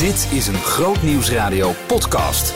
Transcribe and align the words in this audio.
Dit 0.00 0.28
is 0.32 0.46
een 0.46 0.54
Groot 0.54 1.02
Nieuwsradio 1.02 1.72
podcast. 1.86 2.54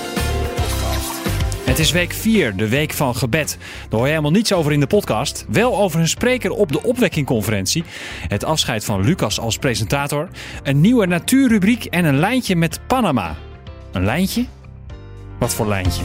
Het 1.64 1.78
is 1.78 1.92
week 1.92 2.12
4, 2.12 2.56
de 2.56 2.68
week 2.68 2.92
van 2.92 3.14
gebed. 3.14 3.58
Daar 3.58 3.88
hoor 3.90 4.00
je 4.00 4.08
helemaal 4.08 4.30
niets 4.30 4.52
over 4.52 4.72
in 4.72 4.80
de 4.80 4.86
podcast. 4.86 5.46
Wel 5.48 5.76
over 5.76 6.00
een 6.00 6.08
spreker 6.08 6.50
op 6.50 6.72
de 6.72 6.82
opwekkingconferentie. 6.82 7.84
Het 8.28 8.44
afscheid 8.44 8.84
van 8.84 9.04
Lucas 9.04 9.40
als 9.40 9.58
presentator. 9.58 10.28
Een 10.62 10.80
nieuwe 10.80 11.06
natuurrubriek 11.06 11.84
en 11.84 12.04
een 12.04 12.18
lijntje 12.18 12.56
met 12.56 12.80
Panama. 12.86 13.36
Een 13.92 14.04
lijntje? 14.04 14.44
Wat 15.38 15.54
voor 15.54 15.66
lijntje? 15.66 16.02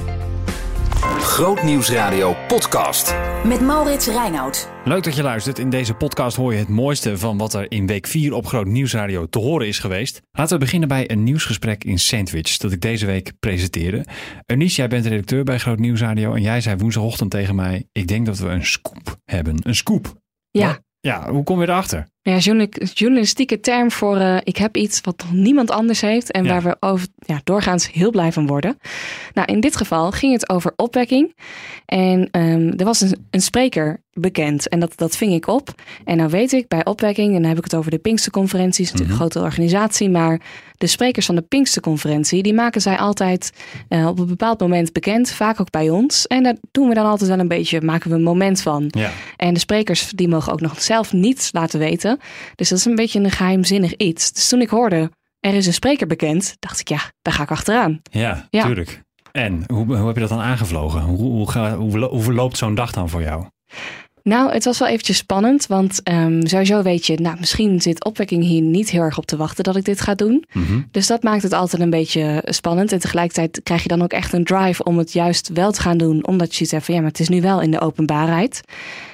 Groot 1.40 1.64
Nieuwsradio 1.64 2.36
podcast. 2.48 3.16
Met 3.46 3.62
Maurits 3.62 4.08
Reinoud. 4.08 4.72
Leuk 4.84 5.04
dat 5.04 5.16
je 5.16 5.24
luistert. 5.24 5.60
In 5.60 5.70
deze 5.70 5.94
podcast 5.94 6.38
hoor 6.38 6.54
je 6.54 6.60
het 6.60 6.70
mooiste 6.70 7.18
van 7.18 7.38
wat 7.38 7.54
er 7.54 7.72
in 7.72 7.88
week 7.88 8.08
4 8.08 8.34
op 8.34 8.46
Groot 8.46 8.66
Nieuwsradio 8.66 9.26
te 9.26 9.40
horen 9.40 9.68
is 9.68 9.80
geweest. 9.80 10.22
Laten 10.32 10.54
we 10.54 10.64
beginnen 10.64 10.88
bij 10.88 11.12
een 11.12 11.24
nieuwsgesprek 11.24 11.84
in 11.84 12.00
Sandwich 12.00 12.58
dat 12.58 12.72
ik 12.72 12.82
deze 12.82 13.06
week 13.06 13.32
presenteerde. 13.40 14.06
Eunice, 14.46 14.76
jij 14.76 14.88
bent 14.88 15.06
redacteur 15.06 15.44
bij 15.44 15.58
Groot 15.58 15.80
Nieuwsradio 15.80 16.34
en 16.34 16.42
jij 16.42 16.62
zei 16.62 16.76
woensdagochtend 16.78 17.32
tegen 17.32 17.56
mij: 17.56 17.88
Ik 17.92 18.08
denk 18.08 18.26
dat 18.26 18.38
we 18.38 18.48
een 18.48 18.66
scoop 18.66 19.18
hebben. 19.26 19.58
Een 19.64 19.76
scoop. 19.76 20.14
Ja. 20.50 20.80
Ja, 21.00 21.32
hoe 21.32 21.44
kom 21.44 21.62
je 21.62 21.68
erachter? 21.68 22.08
Ja, 22.22 22.38
journali- 22.38 22.70
journalistieke 22.94 23.60
term 23.60 23.92
voor 23.92 24.18
eh, 24.18 24.38
ik 24.44 24.58
heb 24.58 24.78
iets 24.78 25.02
wat 25.02 25.26
niemand 25.32 25.72
anders 25.72 26.02
heeft 26.02 26.32
en 26.32 26.44
Ja. 26.44 26.50
waar 26.50 26.62
we 26.64 26.78
over, 26.80 27.08
ja, 27.26 27.42
doorgaans 27.44 27.92
heel 27.92 28.12
blij 28.12 28.32
van 28.32 28.48
worden. 28.48 28.78
Nou, 29.34 29.48
in 29.54 29.60
dit 29.60 29.76
geval 29.76 30.12
ging 30.12 30.34
het 30.34 30.50
over 30.50 30.74
opwekking. 30.76 31.36
En 31.86 32.28
ehm, 32.32 32.74
er 32.78 32.86
was 32.86 33.02
een, 33.02 33.28
een 33.30 33.42
spreker 33.42 34.02
bekend 34.14 34.68
en 34.70 34.80
dat, 34.80 34.94
dat 34.98 35.18
ving 35.18 35.34
ik 35.34 35.48
op. 35.48 35.70
En 36.06 36.18
nou 36.18 36.30
weet 36.30 36.52
ik 36.52 36.68
bij 36.68 36.86
opwekking, 36.86 37.28
en 37.36 37.40
dan 37.42 37.50
heb 37.50 37.58
ik 37.58 37.64
het 37.64 37.76
over 37.76 37.92
de 37.92 37.98
Pinksterconferenties, 37.98 38.86
natuurlijk 38.92 39.12
een 39.12 39.20
grote 39.20 39.40
organisatie, 39.40 40.10
maar 40.10 40.42
de 40.78 40.88
sprekers 40.88 41.26
van 41.26 41.36
de 41.36 41.42
Pinksterconferentie, 41.42 42.44
die 42.44 42.54
maken 42.54 42.82
zij 42.82 42.98
altijd 42.98 43.52
eh, 43.88 44.08
op 44.08 44.20
een 44.20 44.28
bepaald 44.28 44.60
moment 44.60 44.94
bekend, 44.94 45.32
vaak 45.32 45.60
ook 45.62 45.70
bij 45.72 45.90
ons. 45.90 46.28
En 46.28 46.44
daar 46.44 46.56
doen 46.72 46.88
we 46.88 46.94
dan 46.94 47.06
altijd 47.06 47.30
wel 47.30 47.40
een 47.40 47.48
beetje, 47.48 47.82
maken 47.82 48.10
we 48.10 48.16
een 48.16 48.24
moment 48.24 48.62
van. 48.62 48.86
Ja. 48.88 49.12
En 49.36 49.54
de 49.54 49.60
sprekers 49.60 50.10
die 50.12 50.28
mogen 50.28 50.54
ook 50.54 50.62
nog 50.62 50.82
zelf 50.82 51.14
niets 51.14 51.50
laten 51.52 51.80
weten. 51.80 52.09
Dus 52.56 52.70
dat 52.70 52.78
is 52.78 52.86
een 52.86 52.96
beetje 52.96 53.20
een 53.20 53.32
geheimzinnig 53.32 53.96
iets. 53.96 54.32
Dus 54.32 54.48
toen 54.50 54.62
ik 54.62 54.70
hoorde, 54.70 55.12
er 55.40 55.54
is 55.54 55.66
een 55.68 55.74
spreker 55.74 56.08
bekend, 56.08 56.56
dacht 56.60 56.80
ik 56.80 56.88
ja, 56.90 57.00
daar 57.22 57.34
ga 57.34 57.44
ik 57.44 57.52
achteraan. 57.52 58.02
Ja, 58.12 58.48
Ja. 58.50 58.64
tuurlijk. 58.66 59.02
En 59.32 59.64
hoe, 59.68 59.96
hoe 59.98 60.06
heb 60.08 60.16
je 60.16 60.22
dat 60.22 60.30
dan 60.30 60.40
aangevlogen? 60.42 61.02
Hoe, 61.02 61.18
hoe, 61.18 61.52
ga- 61.52 61.76
hoe, 61.76 62.00
lo- 62.00 62.10
hoe 62.10 62.22
verloopt 62.22 62.58
zo'n 62.58 62.76
dag 62.76 62.92
dan 62.92 63.10
voor 63.10 63.22
jou? 63.22 63.46
Nou, 64.24 64.52
het 64.52 64.64
was 64.66 64.80
wel 64.80 64.88
eventjes 64.88 65.18
spannend, 65.18 65.68
want 65.68 66.04
ehm, 66.04 66.46
sowieso 66.46 66.82
weet 66.82 67.06
je, 67.06 67.16
nou, 67.22 67.36
misschien 67.40 67.82
zit 67.82 68.04
opwekking 68.06 68.44
hier 68.44 68.62
niet 68.62 68.90
heel 68.90 69.02
erg 69.02 69.18
op 69.18 69.26
te 69.26 69.38
wachten 69.38 69.64
dat 69.64 69.76
ik 69.76 69.86
dit 69.86 70.02
ga 70.02 70.16
doen. 70.16 70.44
Mhm. 70.54 70.82
Dus 70.92 71.08
dat 71.08 71.24
maakt 71.24 71.44
het 71.44 71.54
altijd 71.54 71.82
een 71.82 71.90
beetje 71.90 72.42
spannend. 72.46 72.92
En 72.92 73.00
tegelijkertijd 73.00 73.60
krijg 73.64 73.82
je 73.82 73.88
dan 73.88 74.02
ook 74.02 74.12
echt 74.14 74.34
een 74.34 74.44
drive 74.44 74.84
om 74.84 74.98
het 74.98 75.14
juist 75.14 75.50
wel 75.54 75.72
te 75.72 75.82
gaan 75.82 75.98
doen, 75.98 76.26
omdat 76.28 76.56
je 76.56 76.66
ziet 76.66 76.84
van 76.84 76.94
ja, 76.96 77.00
maar 77.02 77.10
het 77.10 77.20
is 77.20 77.30
nu 77.30 77.42
wel 77.42 77.62
in 77.62 77.72
de 77.72 77.80
openbaarheid. 77.82 78.62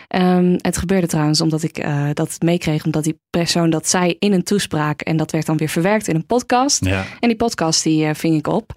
Ehm, 0.07 0.55
het 0.57 0.77
gebeurde 0.77 1.07
trouwens 1.07 1.41
omdat 1.41 1.63
ik 1.63 1.77
eh, 1.77 2.09
dat 2.13 2.37
meekreeg, 2.43 2.85
omdat 2.85 3.03
die 3.03 3.19
persoon 3.29 3.69
dat 3.69 3.87
zei 3.87 4.15
in 4.19 4.33
een 4.33 4.43
toespraak 4.43 5.01
en 5.01 5.17
dat 5.17 5.31
werd 5.31 5.45
dan 5.45 5.57
weer 5.57 5.69
verwerkt 5.69 6.07
in 6.07 6.15
een 6.15 6.25
podcast. 6.25 6.85
Ja. 6.85 7.05
En 7.19 7.27
die 7.27 7.37
podcast 7.37 7.83
die 7.83 8.05
eh, 8.05 8.15
ving 8.15 8.37
ik 8.37 8.47
op. 8.47 8.71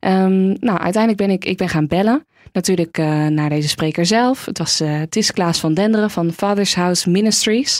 Ehm, 0.00 0.46
nou, 0.46 0.78
uiteindelijk 0.78 1.16
ben 1.16 1.30
ik, 1.30 1.44
ik 1.44 1.56
ben 1.56 1.68
gaan 1.68 1.86
bellen. 1.86 2.26
Natuurlijk 2.52 2.98
eh, 2.98 3.26
naar 3.26 3.48
deze 3.48 3.68
spreker 3.68 4.06
zelf. 4.06 4.44
Het, 4.44 4.58
was, 4.58 4.80
eh, 4.80 4.98
het 4.98 5.16
is 5.16 5.32
Klaas 5.32 5.60
van 5.60 5.74
Denderen 5.74 6.10
van 6.10 6.32
Father's 6.32 6.74
House 6.74 7.10
Ministries. 7.10 7.78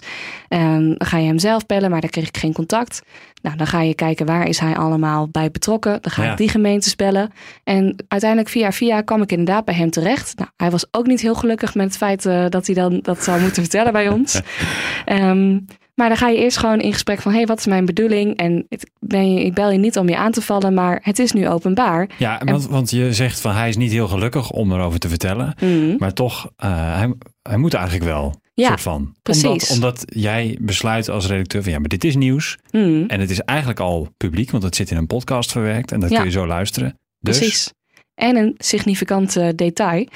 Ehm, 0.49 0.83
dan 0.95 1.07
ga 1.07 1.19
je 1.19 1.27
hem 1.27 1.39
zelf 1.39 1.67
bellen, 1.67 1.91
maar 1.91 2.01
daar 2.01 2.11
kreeg 2.11 2.29
ik 2.29 2.37
geen 2.37 2.53
contact. 2.53 3.03
Nou, 3.43 3.57
dan 3.57 3.67
ga 3.67 3.81
je 3.83 3.95
kijken 3.95 4.27
waar 4.27 4.49
is 4.49 4.59
hij 4.59 4.77
allemaal 4.77 5.29
bij 5.29 5.51
betrokken. 5.51 5.99
Dan 6.03 6.13
ga 6.13 6.25
Ja. 6.25 6.31
ik 6.31 6.37
die 6.37 6.49
gemeentes 6.49 6.97
bellen. 6.97 7.31
En 7.65 8.05
uiteindelijk 8.09 8.51
via 8.51 8.73
via 8.73 9.01
kwam 9.01 9.23
ik 9.23 9.31
inderdaad 9.31 9.65
bij 9.65 9.75
hem 9.75 9.91
terecht. 9.91 10.33
Nou, 10.39 10.51
hij 10.57 10.71
was 10.71 10.87
ook 10.91 11.07
niet 11.07 11.21
heel 11.21 11.35
gelukkig 11.35 11.75
met 11.75 11.87
het 11.87 11.97
feit 11.97 12.27
eh, 12.27 12.45
dat 12.49 12.67
hij 12.67 12.75
dan 12.75 12.99
dat 13.03 13.23
zou 13.25 13.41
moeten 13.41 13.63
vertellen 13.63 13.93
bij 13.93 14.09
ons. 14.09 14.41
Ehm, 15.05 15.59
maar 15.97 16.09
dan 16.09 16.17
ga 16.17 16.29
je 16.29 16.39
eerst 16.39 16.59
gewoon 16.59 16.81
in 16.81 16.93
gesprek 16.93 17.21
van... 17.21 17.31
hé, 17.33 17.37
hey, 17.39 17.47
wat 17.47 17.59
is 17.59 17.67
mijn 17.67 17.85
bedoeling? 17.85 18.37
En 18.37 18.67
het, 18.69 18.91
ben 18.99 19.33
je, 19.35 19.45
ik 19.45 19.55
bel 19.55 19.71
je 19.71 19.79
niet 19.79 19.99
om 19.99 20.09
je 20.09 20.17
aan 20.17 20.33
te 20.33 20.43
vallen, 20.43 20.75
maar 20.75 21.01
het 21.03 21.19
is 21.19 21.33
nu 21.33 21.49
openbaar. 21.49 22.09
Ja, 22.19 22.41
want, 22.45 22.67
want 22.67 22.91
je 22.91 23.13
zegt 23.13 23.41
van 23.41 23.55
hij 23.55 23.69
is 23.69 23.77
niet 23.77 23.93
heel 23.93 24.09
gelukkig 24.09 24.51
om 24.51 24.73
erover 24.73 24.99
te 24.99 25.09
vertellen. 25.09 25.55
Mhm. 25.61 25.95
Maar 25.99 26.13
toch, 26.13 26.51
eh, 26.57 26.97
hij, 26.97 27.15
hij 27.43 27.57
moet 27.57 27.75
eigenlijk 27.75 28.05
wel. 28.05 28.41
Ja, 28.55 28.69
soort 28.69 28.81
van. 28.81 29.15
precies. 29.23 29.45
Omdat, 29.45 29.71
omdat 29.73 30.05
jij 30.07 30.59
besluit 30.61 31.09
als 31.09 31.27
redacteur 31.27 31.63
van 31.63 31.73
ja, 31.73 31.79
maar 31.79 31.89
dit 31.89 32.05
is 32.05 32.17
nieuws. 32.17 32.59
Mhm. 32.71 33.05
En 33.07 33.21
het 33.21 33.31
is 33.31 33.41
eigenlijk 33.41 33.81
al 33.81 34.09
publiek, 34.17 34.51
want 34.51 34.63
het 34.63 34.77
zit 34.77 34.91
in 34.91 34.97
een 34.97 35.07
podcast 35.07 35.53
verwerkt. 35.53 35.93
En 35.93 36.01
dat 36.01 36.11
Ja. 36.11 36.17
kun 36.17 36.25
je 36.25 36.31
zo 36.33 36.47
luisteren. 36.47 36.99
Dus, 37.21 37.39
Precies. 37.39 37.73
En 38.15 38.37
een 38.37 38.55
significant 38.59 39.37
eh, 39.37 39.49
detail. 39.55 40.07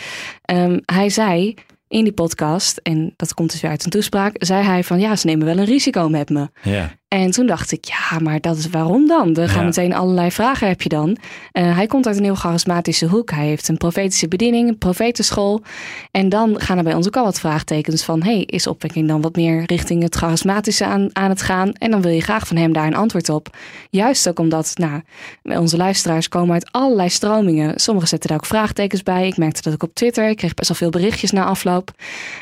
Ehm, 0.42 0.78
hij 0.84 1.08
zei 1.08 1.54
in 1.91 2.05
die 2.05 2.12
podcast, 2.12 2.77
en 2.77 3.12
dat 3.17 3.34
komt 3.34 3.51
dus 3.51 3.61
weer 3.61 3.71
uit 3.71 3.84
een 3.84 3.91
toespraak... 3.91 4.34
zei 4.39 4.65
hij 4.65 4.84
van 4.84 5.01
ja, 5.01 5.17
ze 5.17 5.27
nemen 5.27 5.47
wel 5.47 5.59
een 5.59 5.65
risico 5.65 6.09
met 6.09 6.28
me. 6.28 6.49
Ja, 6.62 6.99
En 7.10 7.31
toen 7.31 7.47
dacht 7.47 7.72
ik, 7.72 7.84
ja, 7.84 8.19
maar 8.19 8.41
dat 8.41 8.56
is 8.56 8.69
waarom 8.69 9.06
dan? 9.06 9.37
Er 9.37 9.48
gaan 9.48 9.60
Ja. 9.60 9.66
meteen 9.66 9.94
allerlei 9.94 10.31
vragen 10.31 10.69
heb 10.69 10.82
je 10.82 10.88
dan. 10.88 11.16
Eh, 11.53 11.76
hij 11.76 11.87
komt 11.87 12.06
uit 12.06 12.16
een 12.16 12.25
heel 12.25 12.34
charismatische 12.34 13.06
hoek. 13.06 13.31
Hij 13.31 13.47
heeft 13.47 13.69
een 13.69 13.76
profetische 13.76 14.28
bediening, 14.28 14.69
een 14.69 14.78
profetenschool. 14.78 15.62
En 16.10 16.28
dan 16.28 16.60
gaan 16.60 16.78
er 16.78 16.84
bij 16.84 16.94
ons 16.94 17.06
ook 17.06 17.16
al 17.16 17.25
wat 17.25 17.41
vraagtekens 17.41 18.04
van... 18.04 18.22
hey, 18.22 18.41
is 18.41 18.66
opwekking 18.66 19.09
dan 19.09 19.21
wat 19.21 19.37
meer 19.37 19.62
richting 19.66 20.03
het 20.03 20.15
charismatische 20.15 20.84
aan, 20.84 21.09
aan 21.12 21.28
het 21.31 21.43
gaan? 21.43 21.72
En 21.72 21.91
dan 21.91 22.03
wil 22.03 22.10
je 22.10 22.21
graag 22.21 22.47
van 22.47 22.56
hem 22.56 22.72
daar 22.72 22.87
een 22.87 22.94
antwoord 22.94 23.28
op. 23.28 23.56
Juist 23.91 24.28
ook 24.28 24.38
omdat 24.38 24.72
nou, 24.75 25.03
onze 25.42 25.77
luisteraars 25.77 26.28
komen 26.28 26.54
uit 26.54 26.72
allerlei 26.72 27.09
stromingen. 27.09 27.81
Sommigen 27.81 28.09
zetten 28.09 28.28
daar 28.28 28.38
ook 28.38 28.47
vraagtekens 28.47 29.03
bij. 29.03 29.27
Ik 29.27 29.37
merkte 29.37 29.62
dat 29.62 29.72
ook 29.72 29.82
op 29.82 29.94
Twitter. 29.94 30.28
Ik 30.28 30.37
kreeg 30.37 30.54
best 30.54 30.69
wel 30.69 30.77
veel 30.78 30.91
berichtjes 30.91 31.31
na 31.31 31.44
afloop. 31.44 31.91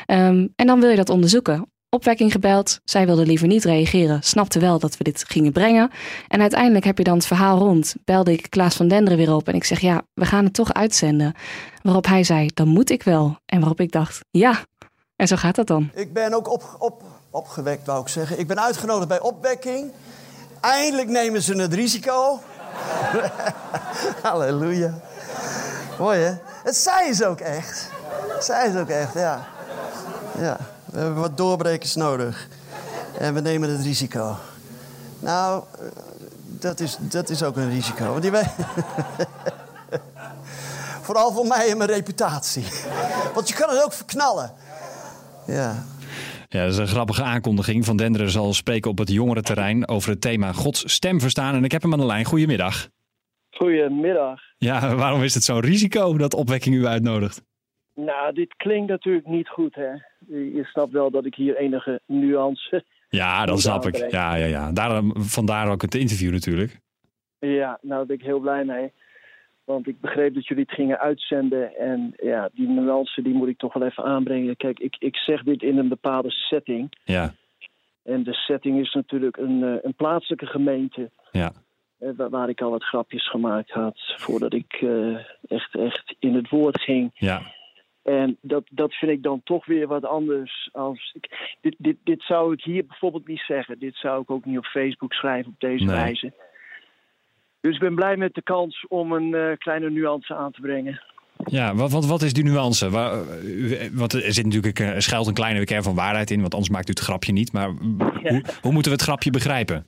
Ehm, 0.05 0.47
en 0.55 0.67
dan 0.67 0.79
wil 0.79 0.89
je 0.89 0.95
dat 0.95 1.09
onderzoeken 1.09 1.67
opwekking 1.89 2.31
gebeld. 2.31 2.79
Zij 2.83 3.05
wilde 3.05 3.25
liever 3.25 3.47
niet 3.47 3.63
reageren. 3.63 4.23
Snapte 4.23 4.59
wel 4.59 4.79
dat 4.79 4.97
we 4.97 5.03
dit 5.03 5.23
gingen 5.27 5.51
brengen. 5.51 5.91
En 6.27 6.41
uiteindelijk 6.41 6.85
heb 6.85 6.97
je 6.97 7.03
dan 7.03 7.17
het 7.17 7.25
verhaal 7.25 7.57
rond. 7.57 7.95
Belde 8.05 8.31
ik 8.31 8.49
Klaas 8.49 8.75
van 8.75 8.87
Denderen 8.87 9.17
weer 9.17 9.33
op. 9.33 9.47
En 9.47 9.53
ik 9.53 9.63
zeg, 9.63 9.79
ja, 9.79 10.01
we 10.13 10.25
gaan 10.25 10.43
het 10.43 10.53
toch 10.53 10.73
uitzenden. 10.73 11.33
Waarop 11.81 12.05
hij 12.05 12.23
zei, 12.23 12.49
dan 12.53 12.67
moet 12.67 12.89
ik 12.89 13.03
wel. 13.03 13.37
En 13.45 13.59
waarop 13.59 13.79
ik 13.79 13.91
dacht, 13.91 14.19
ja. 14.31 14.59
En 15.15 15.27
zo 15.27 15.35
gaat 15.35 15.55
dat 15.55 15.67
dan. 15.67 15.91
Ik 15.93 16.13
ben 16.13 16.33
ook 16.33 16.51
op, 16.51 16.75
op, 16.79 17.03
opgewekt, 17.29 17.85
wou 17.85 18.01
ik 18.01 18.07
zeggen. 18.07 18.39
Ik 18.39 18.47
ben 18.47 18.61
uitgenodigd 18.61 19.07
bij 19.07 19.19
opwekking. 19.19 19.91
Eindelijk 20.61 21.07
nemen 21.07 21.41
ze 21.41 21.55
het 21.55 21.73
risico. 21.73 22.39
Halleluja. 24.23 24.99
Mooi 25.99 26.19
hè? 26.19 26.33
Het 26.63 26.75
zei 26.75 27.13
ze 27.13 27.27
ook 27.27 27.39
echt. 27.39 27.89
Zei 28.39 28.71
ze 28.71 28.79
ook 28.79 28.89
echt, 28.89 29.13
ja. 29.13 29.47
Ja, 30.39 30.57
we 30.91 30.99
hebben 30.99 31.21
wat 31.21 31.37
doorbrekers 31.37 31.95
nodig. 31.95 32.47
En 33.17 33.33
we 33.33 33.41
nemen 33.41 33.69
het 33.69 33.81
risico. 33.81 34.35
Nou, 35.19 35.63
dat 36.59 36.79
is, 36.79 36.97
dat 36.99 37.29
is 37.29 37.43
ook 37.43 37.57
een 37.57 37.69
risico. 37.69 38.05
Want 38.05 38.21
die 38.21 38.31
we... 38.31 38.43
Vooral 41.01 41.31
voor 41.31 41.45
mij 41.45 41.69
en 41.69 41.77
mijn 41.77 41.89
reputatie. 41.89 42.63
Want 43.33 43.47
je 43.47 43.55
kan 43.55 43.69
het 43.69 43.83
ook 43.83 43.93
verknallen. 43.93 44.53
Ja. 45.47 45.85
ja, 46.49 46.63
dat 46.63 46.71
is 46.71 46.77
een 46.77 46.87
grappige 46.87 47.23
aankondiging. 47.23 47.85
Van 47.85 47.97
Denderen 47.97 48.29
zal 48.29 48.53
spreken 48.53 48.91
op 48.91 48.97
het 48.97 49.09
jongerenterrein 49.09 49.87
over 49.87 50.09
het 50.09 50.21
thema 50.21 50.51
Gods 50.51 50.93
stem 50.93 51.19
verstaan. 51.19 51.55
En 51.55 51.63
ik 51.63 51.71
heb 51.71 51.81
hem 51.81 51.93
aan 51.93 51.99
de 51.99 52.05
lijn. 52.05 52.25
Goedemiddag. 52.25 52.89
Goedemiddag. 53.49 54.39
Ja, 54.57 54.95
waarom 54.95 55.23
is 55.23 55.33
het 55.33 55.43
zo'n 55.43 55.59
risico 55.59 56.17
dat 56.17 56.33
opwekking 56.33 56.75
u 56.75 56.85
uitnodigt? 56.85 57.41
Nou, 58.05 58.33
dit 58.33 58.55
klinkt 58.55 58.89
natuurlijk 58.89 59.27
niet 59.27 59.47
goed, 59.49 59.75
hè. 59.75 59.91
Je 60.27 60.63
snapt 60.63 60.91
wel 60.91 61.11
dat 61.11 61.25
ik 61.25 61.35
hier 61.35 61.55
enige 61.57 62.01
nuance... 62.05 62.83
Ja, 63.09 63.45
dat 63.45 63.59
snap 63.61 63.85
ik. 63.85 64.11
Ja, 64.11 64.35
ja, 64.35 64.45
ja. 64.45 64.71
Daarom, 64.71 65.13
vandaar 65.15 65.71
ook 65.71 65.81
het 65.81 65.95
interview 65.95 66.31
natuurlijk. 66.31 66.79
Ja, 67.39 67.67
nou, 67.81 67.97
daar 67.97 68.05
ben 68.05 68.15
ik 68.15 68.23
heel 68.23 68.39
blij 68.39 68.65
mee. 68.65 68.91
Want 69.63 69.87
ik 69.87 69.99
begreep 70.01 70.33
dat 70.33 70.47
jullie 70.47 70.63
het 70.63 70.73
gingen 70.73 70.99
uitzenden. 70.99 71.75
En 71.75 72.13
ja, 72.17 72.49
die 72.53 72.67
nuance 72.67 73.21
die 73.21 73.33
moet 73.33 73.47
ik 73.47 73.57
toch 73.57 73.73
wel 73.73 73.87
even 73.87 74.03
aanbrengen. 74.03 74.55
Kijk, 74.57 74.79
ik, 74.79 74.95
ik 74.99 75.15
zeg 75.15 75.43
dit 75.43 75.61
in 75.61 75.77
een 75.77 75.87
bepaalde 75.87 76.29
setting. 76.31 76.91
Ja, 77.03 77.33
En 78.03 78.23
de 78.23 78.33
setting 78.33 78.79
is 78.79 78.93
natuurlijk 78.93 79.37
een, 79.37 79.63
eh, 79.63 79.73
een 79.81 79.95
plaatselijke 79.95 80.45
gemeente. 80.45 81.09
ja. 81.31 81.51
eh, 81.99 82.09
waar, 82.17 82.29
waar 82.29 82.49
ik 82.49 82.61
al 82.61 82.69
wat 82.71 82.83
grapjes 82.83 83.29
gemaakt 83.29 83.71
had. 83.71 83.97
Voordat 84.17 84.53
ik 84.53 84.73
eh, 84.73 85.15
echt, 85.47 85.75
echt 85.75 86.15
in 86.19 86.35
het 86.35 86.49
woord 86.49 86.81
ging. 86.81 87.11
Ja, 87.13 87.41
En 88.03 88.37
dat, 88.41 88.63
dat 88.71 88.93
vind 88.93 89.11
ik 89.11 89.23
dan 89.23 89.41
toch 89.43 89.65
weer 89.65 89.87
wat 89.87 90.05
anders. 90.05 90.69
Als 90.71 91.11
ik, 91.13 91.57
dit, 91.61 91.75
dit, 91.77 91.97
dit 92.03 92.21
zou 92.21 92.53
ik 92.53 92.63
hier 92.63 92.85
bijvoorbeeld 92.85 93.27
niet 93.27 93.43
zeggen. 93.47 93.79
Dit 93.79 93.95
zou 93.95 94.21
ik 94.21 94.31
ook 94.31 94.45
niet 94.45 94.57
op 94.57 94.65
Facebook 94.65 95.13
schrijven 95.13 95.51
op 95.51 95.59
deze 95.59 95.83
Nee. 95.83 95.95
wijze. 95.95 96.33
Dus 97.61 97.73
ik 97.73 97.79
ben 97.79 97.95
blij 97.95 98.17
met 98.17 98.33
de 98.33 98.41
kans 98.41 98.85
om 98.87 99.11
een 99.11 99.33
eh, 99.33 99.57
kleine 99.57 99.89
nuance 99.89 100.35
aan 100.35 100.51
te 100.51 100.61
brengen. 100.61 101.01
Ja, 101.45 101.75
wat, 101.75 101.91
wat, 101.91 102.05
wat 102.05 102.21
is 102.21 102.33
die 102.33 102.43
nuance? 102.43 102.89
Waar, 102.89 103.25
want 103.93 104.13
er 104.13 104.33
zit 104.33 104.45
natuurlijk 104.45 104.79
een, 104.79 104.85
er 104.87 105.01
schuilt 105.01 105.27
een 105.27 105.33
kleine 105.33 105.63
kern 105.63 105.83
van 105.83 105.95
waarheid 105.95 106.31
in, 106.31 106.41
want 106.41 106.53
anders 106.53 106.71
maakt 106.71 106.87
u 106.87 106.91
het 106.91 106.99
grapje 107.01 107.31
niet. 107.31 107.53
Maar 107.53 107.67
hoe, 108.31 108.43
hoe 108.61 108.71
moeten 108.71 108.91
we 108.91 108.97
het 108.97 109.01
grapje 109.07 109.31
begrijpen? 109.31 109.87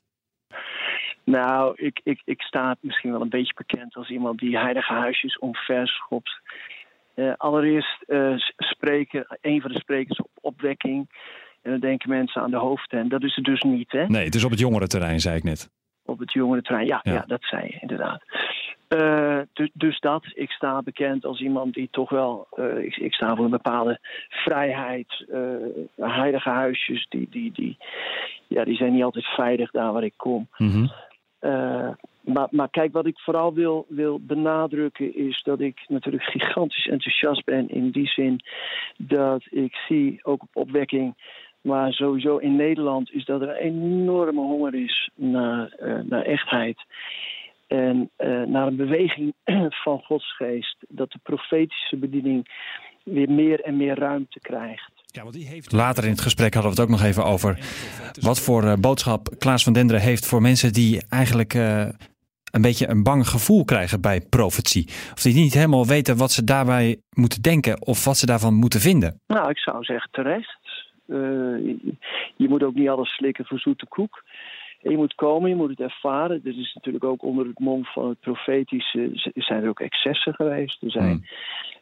Nou, 1.24 1.74
ik, 1.76 2.02
ik, 2.04 2.22
ik 2.26 2.42
sta 2.42 2.76
misschien 2.82 3.12
wel 3.12 3.22
een 3.22 3.30
beetje 3.30 3.54
bekend 3.56 3.96
als 3.96 4.10
iemand 4.10 4.40
die 4.40 4.58
heilige 4.58 4.94
huisjes 4.94 5.40
omverschopt. 5.40 6.42
Uh, 7.16 7.34
allereerst 7.38 8.04
uh, 8.08 8.34
spreken, 8.58 9.38
een 9.42 9.62
van 9.62 9.72
de 9.72 9.80
sprekers 9.80 10.20
op 10.20 10.30
opwekking. 10.42 11.10
En 11.62 11.72
dan 11.72 11.80
denken 11.80 12.10
mensen 12.10 12.42
aan 12.42 12.52
de 12.52 12.58
hoofdtent. 12.58 13.10
Dat 13.10 13.24
is 13.24 13.36
het 13.36 13.46
dus 13.46 13.62
niet, 13.62 13.92
hè? 13.92 14.06
Nee, 14.08 14.26
het 14.26 14.36
is 14.36 14.44
op 14.44 14.52
het 14.52 14.60
jongerenterrein, 14.60 15.20
zei 15.20 15.38
ik 15.38 15.44
net. 15.44 15.70
Op 16.06 16.20
het 16.20 16.34
jongerenterrein, 16.34 16.88
ja, 16.88 17.00
ja. 17.04 17.14
ja 17.14 17.24
dat 17.28 17.44
zei 17.44 17.66
je 17.68 17.78
inderdaad. 17.80 18.24
Uh, 18.90 19.40
dus, 19.54 19.70
dus, 19.74 20.00
dat, 20.00 20.24
ik 20.34 20.52
sta 20.52 20.82
bekend 20.82 21.26
als 21.26 21.40
iemand 21.40 21.74
die 21.74 21.88
toch 21.92 22.10
wel, 22.10 22.48
uh, 22.56 22.78
ik, 22.78 22.96
ik, 22.96 23.14
sta 23.14 23.36
voor 23.36 23.46
een 23.46 23.52
bepaalde 23.52 24.00
vrijheid. 24.30 25.26
Uh, 25.30 25.56
heilige 25.96 26.50
huisjes, 26.50 27.06
die, 27.10 27.28
die, 27.30 27.52
die, 27.52 27.78
ja, 28.48 28.64
die 28.64 28.76
zijn 28.76 28.94
niet 28.94 29.04
altijd 29.04 29.26
veilig 29.26 29.72
daar 29.72 29.94
waar 29.94 30.04
ik 30.04 30.14
kom. 30.18 30.48
Mm 30.58 30.72
-hmm. 30.72 30.92
Maar, 32.22 32.48
maar 32.52 32.70
kijk, 32.70 32.92
wat 32.94 33.06
ik 33.06 33.20
vooral 33.20 33.54
wil, 33.54 33.86
wil 33.90 34.20
benadrukken 34.20 35.16
is 35.16 35.42
dat 35.44 35.60
ik 35.60 35.84
natuurlijk 35.88 36.24
gigantisch 36.24 36.88
enthousiast 36.88 37.46
ben 37.46 37.70
in 37.70 37.92
die 37.92 38.08
zin 38.08 38.40
dat 38.98 39.44
ik 39.50 39.76
zie, 39.88 40.20
ook 40.24 40.42
op 40.42 40.56
opwekking, 40.56 41.16
maar 41.62 41.94
sowieso 41.94 42.38
in 42.38 42.56
Nederland, 42.56 43.14
is 43.14 43.26
dat 43.26 43.42
er 43.42 43.50
een 43.50 43.56
enorme 43.56 44.42
honger 44.42 44.76
is 44.76 45.10
naar, 45.16 45.76
naar 46.04 46.24
echtheid. 46.24 46.84
En 47.68 48.10
uh, 48.18 48.42
naar 48.44 48.68
een 48.68 48.76
beweging 48.76 49.34
van 49.84 50.00
Gods 50.00 50.36
geest. 50.36 50.78
Dat 50.88 51.12
de 51.12 51.20
profetische 51.24 51.98
bediening 51.98 52.48
weer 53.04 53.32
meer 53.32 53.62
en 53.62 53.78
meer 53.78 54.00
ruimte 54.00 54.40
krijgt. 54.40 54.92
Ja, 55.06 55.22
want 55.22 55.34
die 55.34 55.48
heeft... 55.48 55.72
Later 55.72 56.04
in 56.04 56.10
het 56.10 56.22
gesprek 56.22 56.54
hadden 56.54 56.72
we 56.72 56.82
het 56.82 56.90
ook 56.90 56.98
nog 56.98 57.08
even 57.08 57.26
over 57.26 57.60
wat 58.20 58.40
voor 58.40 58.64
uh, 58.64 58.74
boodschap 58.74 59.36
Klaas 59.38 59.64
van 59.64 59.74
Denderen 59.74 60.02
heeft 60.02 60.26
voor 60.26 60.42
mensen 60.42 60.74
die 60.74 61.02
eigenlijk 61.10 61.54
uh, 61.54 61.88
een 62.52 62.62
beetje 62.62 62.90
een 62.90 63.04
bang 63.04 63.28
gevoel 63.28 63.66
krijgen 63.66 64.02
bij 64.02 64.22
profetie. 64.30 64.86
Of 64.88 65.22
die 65.22 65.34
niet 65.34 65.54
helemaal 65.54 65.86
weten 65.86 66.18
wat 66.18 66.32
ze 66.32 66.44
daarbij 66.44 66.98
moeten 67.16 67.42
denken 67.42 67.82
of 67.86 68.06
wat 68.06 68.18
ze 68.18 68.26
daarvan 68.26 68.54
moeten 68.54 68.80
vinden. 68.80 69.20
Nou, 69.28 69.50
ik 69.50 69.58
zou 69.58 69.84
zeggen 69.84 70.10
terecht. 70.12 70.60
je 72.36 72.48
moet 72.50 72.64
ook 72.64 72.74
niet 72.76 72.90
alles 72.90 73.10
slikken 73.16 73.46
voor 73.46 73.60
zoete 73.60 73.86
koek. 73.86 74.24
je 74.82 74.98
moet 74.98 75.16
komen, 75.16 75.50
je 75.50 75.56
moet 75.56 75.70
het 75.70 75.80
ervaren. 75.80 76.42
Er 76.44 76.60
is 76.60 76.74
natuurlijk 76.74 77.04
ook 77.04 77.24
onder 77.24 77.46
het 77.46 77.60
mom 77.60 77.86
van 77.86 78.10
het 78.10 78.20
profetische 78.20 79.10
zijn 79.34 79.64
er 79.64 79.70
ook 79.70 79.80
excessen 79.80 80.34
geweest. 80.34 80.84
Er 80.84 80.92
zijn 80.92 81.26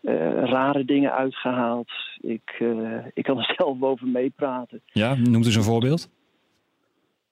Hmm. 0.02 0.14
uh, 0.14 0.44
rare 0.44 0.86
dingen 0.86 1.12
uitgehaald. 1.14 1.92
Ik, 2.22 2.56
uh, 2.60 3.06
ik 3.14 3.24
kan 3.24 3.38
er 3.38 3.54
zelf 3.58 3.82
over 3.82 4.08
meepraten. 4.08 4.82
Ja, 4.86 5.16
noemt 5.16 5.46
eens 5.46 5.56
een 5.56 5.64
voorbeeld. 5.64 6.10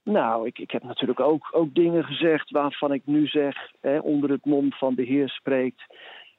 Nou, 0.10 0.48
ik, 0.48 0.60
ik 0.60 0.72
heb 0.72 0.84
natuurlijk 0.84 1.20
ook, 1.20 1.48
ook 1.52 1.74
dingen 1.74 2.04
gezegd 2.04 2.52
waarvan 2.52 2.94
ik 2.94 3.02
nu 3.06 3.28
zeg, 3.28 3.72
hè, 3.82 4.00
onder 4.00 4.30
het 4.30 4.46
mom 4.46 4.72
van 4.74 4.96
de 4.96 5.04
Heer 5.04 5.30
spreekt, 5.30 5.84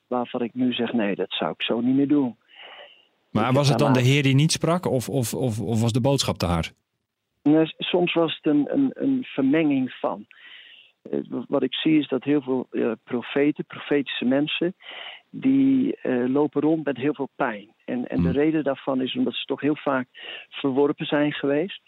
waarvan 0.06 0.42
ik 0.42 0.54
nu 0.54 0.72
zeg, 0.72 0.92
nee, 0.92 1.14
dat 1.14 1.30
zou 1.32 1.50
ik 1.50 1.62
zo 1.62 1.80
niet 1.80 1.94
meer 1.96 2.08
doen. 2.08 2.36
Maar 3.30 3.48
Ik 3.48 3.54
was 3.54 3.68
het 3.68 3.78
dan 3.78 3.92
de 3.92 4.00
Heer 4.00 4.22
die 4.22 4.34
niet 4.34 4.52
sprak 4.52 4.86
of, 4.86 5.08
of, 5.08 5.34
of, 5.34 5.60
of 5.60 5.80
was 5.80 5.92
de 5.92 6.00
boodschap 6.00 6.36
te 6.36 6.46
hard? 6.46 6.74
Nee, 7.42 7.74
soms 7.78 8.12
was 8.14 8.34
het 8.36 8.46
een, 8.52 8.66
een, 8.72 8.90
een 8.94 9.24
vermenging 9.24 9.92
van. 9.92 10.26
Eh, 11.10 11.18
Wat 11.48 11.62
ik 11.62 11.74
zie 11.74 11.98
is 11.98 12.08
dat 12.08 12.24
heel 12.24 12.40
veel 12.42 12.66
eh, 12.70 12.92
profeten, 13.04 13.64
profetische 13.64 14.24
mensen, 14.24 14.74
die 15.30 15.96
eh, 15.96 16.24
lopen 16.28 16.60
rond 16.60 16.84
met 16.84 16.96
heel 16.96 17.14
veel 17.14 17.28
pijn. 17.36 17.68
En, 17.84 18.08
en 18.08 18.22
de 18.22 18.28
Hmm. 18.28 18.38
reden 18.38 18.64
daarvan 18.64 19.00
is 19.00 19.16
omdat 19.16 19.34
ze 19.34 19.44
toch 19.44 19.60
heel 19.60 19.76
vaak 19.76 20.06
verworpen 20.48 21.06
zijn 21.06 21.32
geweest. 21.32 21.80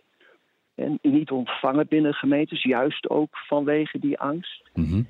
En 0.81 0.99
niet 1.03 1.31
ontvangen 1.31 1.87
binnen 1.89 2.15
gemeentes, 2.15 2.63
juist 2.63 3.09
ook 3.09 3.37
vanwege 3.37 3.99
die 3.99 4.19
angst. 4.19 4.71
Mhm. 4.75 5.03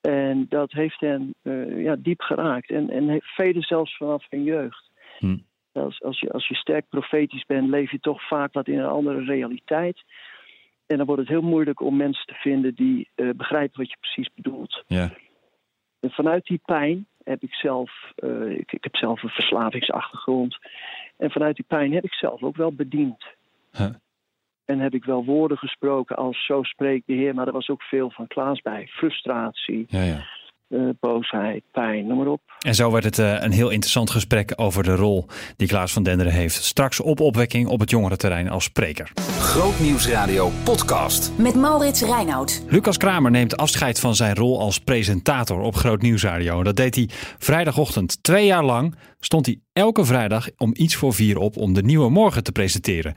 En 0.00 0.46
dat 0.48 0.72
heeft 0.72 1.00
hen 1.00 1.34
eh, 1.42 1.82
ja, 1.82 1.96
diep 1.98 2.20
geraakt. 2.20 2.70
En, 2.70 2.90
en 2.90 3.20
velen 3.22 3.62
zelfs 3.62 3.96
vanaf 3.96 4.26
hun 4.28 4.44
jeugd. 4.44 4.90
Hm. 5.18 5.36
Als, 5.72 6.02
als, 6.02 6.20
je, 6.20 6.32
als 6.32 6.48
je 6.48 6.54
sterk 6.54 6.88
profetisch 6.88 7.44
bent, 7.46 7.68
leef 7.68 7.90
je 7.90 8.00
toch 8.00 8.28
vaak 8.28 8.52
wat 8.52 8.68
in 8.68 8.78
een 8.78 8.88
andere 8.88 9.24
realiteit. 9.24 10.04
En 10.86 10.96
dan 10.96 11.06
wordt 11.06 11.20
het 11.20 11.30
heel 11.30 11.42
moeilijk 11.42 11.80
om 11.80 11.96
mensen 11.96 12.26
te 12.26 12.34
vinden 12.34 12.74
die 12.74 13.08
eh, 13.14 13.30
begrijpen 13.36 13.78
wat 13.78 13.90
je 13.90 13.96
precies 14.00 14.30
bedoelt. 14.34 14.84
En 16.00 16.10
vanuit 16.10 16.46
die 16.46 16.60
pijn 16.64 17.06
heb 17.24 17.42
ik 17.42 17.54
zelf, 17.54 18.12
eh, 18.16 18.50
ik, 18.50 18.72
ik 18.72 18.84
heb 18.84 18.96
zelf 18.96 19.22
een 19.22 19.28
verslavingsachtergrond. 19.28 20.58
En 21.16 21.30
vanuit 21.30 21.56
die 21.56 21.64
pijn 21.68 21.92
heb 21.92 22.04
ik 22.04 22.14
zelf 22.14 22.42
ook 22.42 22.56
wel 22.56 22.72
bediend. 22.72 23.24
Huh. 23.72 23.94
En 24.66 24.78
heb 24.78 24.94
ik 24.94 25.04
wel 25.04 25.24
woorden 25.24 25.56
gesproken 25.58 26.16
als 26.16 26.46
zo 26.46 26.62
spreekt 26.62 27.06
de 27.06 27.12
Heer. 27.12 27.34
Maar 27.34 27.46
er 27.46 27.52
was 27.52 27.68
ook 27.68 27.82
veel 27.82 28.10
van 28.10 28.26
Klaas 28.26 28.60
bij. 28.60 28.86
Frustratie, 28.90 29.84
Ja, 29.88 30.02
ja. 30.02 30.24
eh, 30.68 30.80
boosheid, 31.00 31.62
pijn, 31.72 32.06
noem 32.06 32.16
maar 32.18 32.26
op. 32.26 32.40
En 32.58 32.74
zo 32.74 32.90
werd 32.92 33.04
het 33.04 33.18
eh, 33.18 33.34
een 33.42 33.52
heel 33.52 33.70
interessant 33.70 34.10
gesprek 34.10 34.52
over 34.56 34.82
de 34.82 34.94
rol 34.94 35.26
die 35.56 35.68
Klaas 35.68 35.92
van 35.92 36.02
Denderen 36.02 36.32
heeft. 36.32 36.54
Straks 36.54 37.00
op 37.00 37.20
opwekking 37.20 37.68
op 37.68 37.80
het 37.80 37.90
jongerenterrein 37.90 38.48
als 38.48 38.64
spreker. 38.64 39.10
Grootnieuwsradio 39.38 40.50
podcast. 40.64 41.32
Met 41.38 41.54
Maurits 41.54 42.02
Reinoud. 42.02 42.62
Lucas 42.68 42.96
Kramer 42.96 43.30
neemt 43.30 43.56
afscheid 43.56 44.00
van 44.00 44.14
zijn 44.14 44.34
rol 44.34 44.60
als 44.60 44.78
presentator 44.78 45.60
op 45.60 45.74
Groot 45.74 46.02
Nieuwsradio. 46.02 46.62
Dat 46.62 46.76
deed 46.76 46.94
hij 46.94 47.08
vrijdagochtend. 47.38 48.22
Twee 48.22 48.46
jaar 48.46 48.64
lang 48.64 48.94
stond 49.20 49.46
hij 49.46 49.60
elke 49.72 50.04
vrijdag 50.04 50.48
om 50.56 50.70
iets 50.74 50.94
voor 50.96 51.14
vier 51.14 51.38
op 51.38 51.56
om 51.56 51.72
de 51.74 51.82
nieuwe 51.82 52.10
morgen 52.10 52.42
te 52.42 52.52
presenteren. 52.52 53.14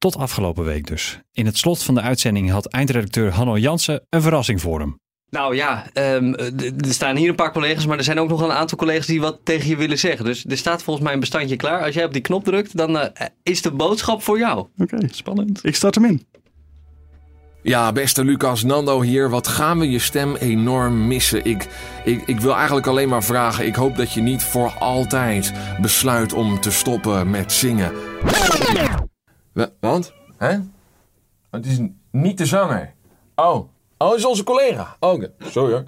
Tot 0.00 0.16
afgelopen 0.16 0.64
week 0.64 0.86
dus. 0.86 1.20
In 1.32 1.46
het 1.46 1.58
slot 1.58 1.82
van 1.82 1.94
de 1.94 2.00
uitzending 2.00 2.50
had 2.50 2.66
eindredacteur 2.66 3.32
Hanno 3.32 3.58
Jansen 3.58 4.06
een 4.08 4.22
verrassing 4.22 4.60
voor 4.60 4.80
hem. 4.80 4.98
Nou 5.30 5.54
ja, 5.54 5.86
ehm, 5.92 6.32
er 6.34 6.92
staan 6.92 7.16
hier 7.16 7.28
een 7.28 7.34
paar 7.34 7.52
collega's, 7.52 7.86
maar 7.86 7.98
er 7.98 8.04
zijn 8.04 8.20
ook 8.20 8.28
nog 8.28 8.40
een 8.40 8.52
aantal 8.52 8.78
collega's 8.78 9.06
die 9.06 9.20
wat 9.20 9.38
tegen 9.44 9.68
je 9.68 9.76
willen 9.76 9.98
zeggen. 9.98 10.24
Dus 10.24 10.44
er 10.48 10.56
staat 10.56 10.82
volgens 10.82 11.04
mij 11.04 11.14
een 11.14 11.20
bestandje 11.20 11.56
klaar. 11.56 11.84
Als 11.84 11.94
jij 11.94 12.04
op 12.04 12.12
die 12.12 12.22
knop 12.22 12.44
drukt, 12.44 12.76
dan 12.76 12.98
eh, 12.98 13.26
is 13.42 13.62
de 13.62 13.70
boodschap 13.70 14.22
voor 14.22 14.38
jou. 14.38 14.66
Oké, 14.78 14.98
Spannend. 15.10 15.64
ik 15.64 15.74
start 15.74 15.94
hem 15.94 16.04
in. 16.04 16.26
Ja, 17.62 17.92
beste 17.92 18.24
Lucas, 18.24 18.62
Nando 18.62 19.00
hier. 19.00 19.30
Wat 19.30 19.48
gaan 19.48 19.78
we 19.78 19.90
je 19.90 19.98
stem 19.98 20.36
enorm 20.36 21.06
missen. 21.06 21.44
Ik, 21.44 21.68
ik, 22.04 22.22
ik 22.26 22.40
wil 22.40 22.54
eigenlijk 22.54 22.86
alleen 22.86 23.08
maar 23.08 23.24
vragen. 23.24 23.66
Ik 23.66 23.74
hoop 23.74 23.96
dat 23.96 24.12
je 24.12 24.20
niet 24.20 24.42
voor 24.42 24.72
altijd 24.78 25.52
besluit 25.80 26.32
om 26.32 26.60
te 26.60 26.70
stoppen 26.70 27.30
met 27.30 27.52
zingen. 27.52 27.92
Wa- 29.60 29.70
Want? 29.80 30.12
Hè? 30.38 30.56
Het 31.50 31.66
is 31.66 31.78
niet 32.10 32.38
de 32.38 32.46
zanger. 32.46 32.92
Oh. 33.34 33.68
Oh, 33.98 34.08
het 34.10 34.18
is 34.18 34.24
onze 34.24 34.44
collega. 34.44 34.96
Oké, 35.00 35.30
sorry 35.50 35.72
hoor. 35.72 35.84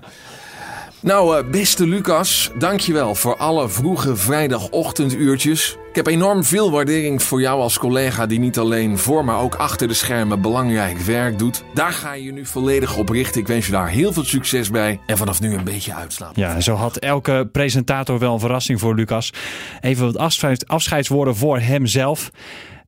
Nou, 1.01 1.39
eh, 1.39 1.51
beste 1.51 1.87
Lucas, 1.87 2.51
dankjewel 2.59 3.15
voor 3.15 3.37
alle 3.37 3.69
vroege 3.69 4.17
vrijdagochtenduurtjes. 4.17 5.77
Ik 5.89 5.95
heb 5.95 6.07
enorm 6.07 6.45
veel 6.45 6.71
waardering 6.71 7.23
voor 7.23 7.41
jou 7.41 7.61
als 7.61 7.79
collega 7.79 8.27
die 8.27 8.39
niet 8.39 8.59
alleen 8.59 8.99
voor, 8.99 9.25
maar 9.25 9.41
ook 9.41 9.55
achter 9.55 9.89
de 9.89 9.95
schermen 9.95 10.41
belangrijk 10.41 10.99
werk 10.99 11.39
doet. 11.39 11.65
Daar 11.75 11.93
ga 11.93 12.13
je 12.13 12.25
je 12.25 12.33
nu 12.33 12.47
volledig 12.47 12.97
op 12.97 13.09
richten. 13.09 13.41
Ik 13.41 13.47
wens 13.47 13.67
je 13.67 13.73
daar 13.73 13.89
heel 13.89 14.13
veel 14.13 14.25
succes 14.25 14.71
bij 14.71 15.01
en 15.07 15.17
vanaf 15.17 15.41
nu 15.41 15.55
een 15.55 15.65
beetje 15.65 15.95
uitslapen. 15.95 16.43
Ja, 16.43 16.61
zo 16.61 16.75
had 16.75 16.97
elke 16.97 17.49
presentator 17.53 18.19
wel 18.19 18.33
een 18.35 18.41
verrassing 18.41 18.81
voor 18.81 18.95
Lucas. 18.95 19.33
Even 19.81 20.05
wat 20.07 20.17
afscheid- 20.17 20.69
afscheidswoorden 20.69 21.37
voor 21.37 21.59
hemzelf. 21.59 22.31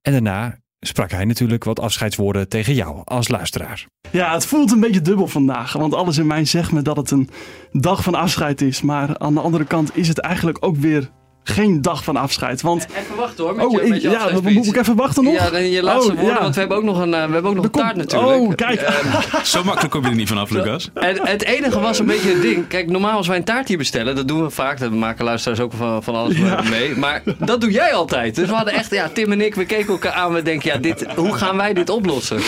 En 0.03 0.13
daarna 0.13 0.59
sprak 0.87 1.11
hij 1.11 1.25
natuurlijk 1.25 1.65
wat 1.65 1.81
afscheidswoorden 1.81 2.49
tegen 2.49 2.75
jou 2.75 3.03
als 3.05 3.29
luisteraar. 3.29 3.87
Ja, 4.11 4.33
het 4.33 4.47
voelt 4.47 4.73
een 4.73 4.81
beetje 4.81 5.03
dubbel 5.03 5.27
vandaag. 5.27 5.73
Want 5.73 5.95
alles 5.95 6.19
in 6.19 6.27
mij 6.27 6.45
zegt 6.45 6.73
me 6.73 6.83
dat 6.83 6.97
het 6.97 7.11
een 7.11 7.29
dag 7.73 8.03
van 8.03 8.15
afscheid 8.15 8.61
is. 8.61 8.83
Maar 8.83 9.19
aan 9.19 9.35
de 9.35 9.41
andere 9.41 9.65
kant 9.65 9.97
is 9.97 10.09
het 10.09 10.19
eigenlijk 10.19 10.59
ook 10.61 10.77
weer 10.77 11.11
geen 11.45 11.83
dag 11.83 12.05
van 12.05 12.17
afscheid. 12.17 12.63
Want, 12.63 12.87
Even 12.99 13.17
wachten 13.17 13.45
hoor, 13.45 13.61
oh, 13.61 13.83
ik- 13.83 14.03
ja, 14.03 14.29
dan 14.31 14.53
moet 14.53 14.67
ik 14.67 14.77
even 14.77 14.97
wachten 14.97 15.25
nog? 15.25 15.35
Ja, 15.35 15.51
dan 15.51 15.71
je 15.71 15.83
laatste 15.83 16.11
Oh, 16.13 16.17
woorden, 16.19 16.35
ja. 16.37 16.43
want 16.43 16.55
we 16.55 16.61
hebben 16.61 16.79
ook 16.79 16.85
nog 16.85 16.99
een, 17.01 17.15
eh, 17.15 17.27
we 17.27 17.33
hebben 17.33 17.51
ook 17.51 17.57
nog 17.57 17.65
een 17.65 17.71
taart 17.71 17.97
natuurlijk. 17.97 18.41
Oh, 18.41 18.55
kijk. 18.55 18.89
Zo 19.43 19.65
makkelijk 19.65 19.91
kom 19.93 20.03
je 20.03 20.09
er 20.09 20.15
niet 20.15 20.29
vanaf, 20.29 20.51
Lucas. 20.51 20.91
En 20.95 21.19
het 21.29 21.45
enige 21.45 21.81
was 21.81 21.99
een 21.99 22.07
beetje 22.07 22.31
het 22.33 22.43
ding. 22.43 22.67
Kijk, 22.67 22.91
normaal 22.91 23.17
als 23.17 23.27
wij 23.27 23.37
een 23.37 23.45
taart 23.45 23.69
hier 23.69 23.79
bestellen, 23.79 24.17
dat 24.17 24.29
doen 24.29 24.43
we 24.43 24.51
vaak. 24.51 24.79
Dat 24.79 24.91
maken 24.93 25.25
luisteraars 25.25 25.61
ook 25.61 25.73
van, 25.73 26.03
van 26.03 26.15
alles 26.15 26.37
mee. 26.71 26.97
Maar 26.97 27.23
dat 27.39 27.61
doe 27.61 27.71
jij 27.71 27.93
altijd. 27.95 28.35
Dus 28.35 28.49
we 28.49 28.55
hadden 28.55 28.75
echt, 28.75 28.91
ja, 28.91 29.09
Tim 29.09 29.33
en 29.33 29.41
ik, 29.41 29.55
we 29.55 29.65
keken 29.65 29.89
elkaar 29.93 30.13
aan. 30.13 30.33
We 30.33 30.43
denken, 30.43 30.71
ja, 30.73 30.79
dit, 30.79 31.07
hoe 31.17 31.33
gaan 31.35 31.57
wij 31.57 31.73
dit 31.75 31.91
oplossen? 31.91 32.41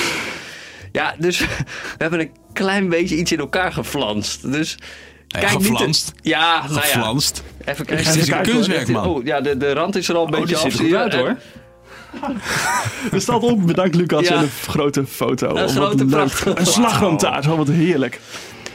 Ja, 0.92 1.14
dus 1.18 1.38
we 1.96 1.98
hebben 1.98 2.20
een 2.20 2.30
klein 2.52 2.88
beetje 2.88 3.16
iets 3.16 3.32
in 3.32 3.38
elkaar 3.38 3.72
geflanst. 3.72 4.52
Dus 4.52 4.78
Ja, 5.28 5.38
kijk 5.40 5.52
niet 5.52 5.62
te- 5.62 5.68
geflanst. 5.72 6.12
Ja, 6.22 6.62
nou 6.62 6.74
ja. 6.74 6.80
Geflanst. 6.80 7.42
Even 7.64 7.84
kijken. 7.86 8.06
Het 8.06 8.14
is 8.16 8.22
een 8.28 8.34
kijken, 8.34 8.52
kunstwerk, 8.52 8.88
man. 8.88 9.06
Oh, 9.06 9.24
ja, 9.24 9.40
de, 9.40 9.56
de 9.56 9.72
rand 9.72 9.96
is 9.96 10.08
er 10.08 10.14
al 10.14 10.26
een 10.26 10.34
Oh, 10.34 10.40
beetje 10.40 10.54
die 10.56 10.64
af. 10.64 10.70
ziet 10.72 10.80
er 10.80 10.86
goed 10.86 10.94
uit, 10.96 11.14
hoor. 11.14 11.36
Er 13.12 13.20
staat 13.20 13.42
op, 13.42 13.66
bedankt 13.66 13.94
Lucas. 13.94 14.28
Ja. 14.28 14.34
En 14.36 14.42
een 14.42 14.48
grote 14.68 15.06
foto. 15.06 15.56
Een 15.56 15.68
grote, 15.68 16.04
prachtige- 16.04 16.58
Een 16.58 16.66
slagroomtaart, 16.66 17.46
oh, 17.46 17.56
wat 17.56 17.68
heerlijk. 17.68 18.20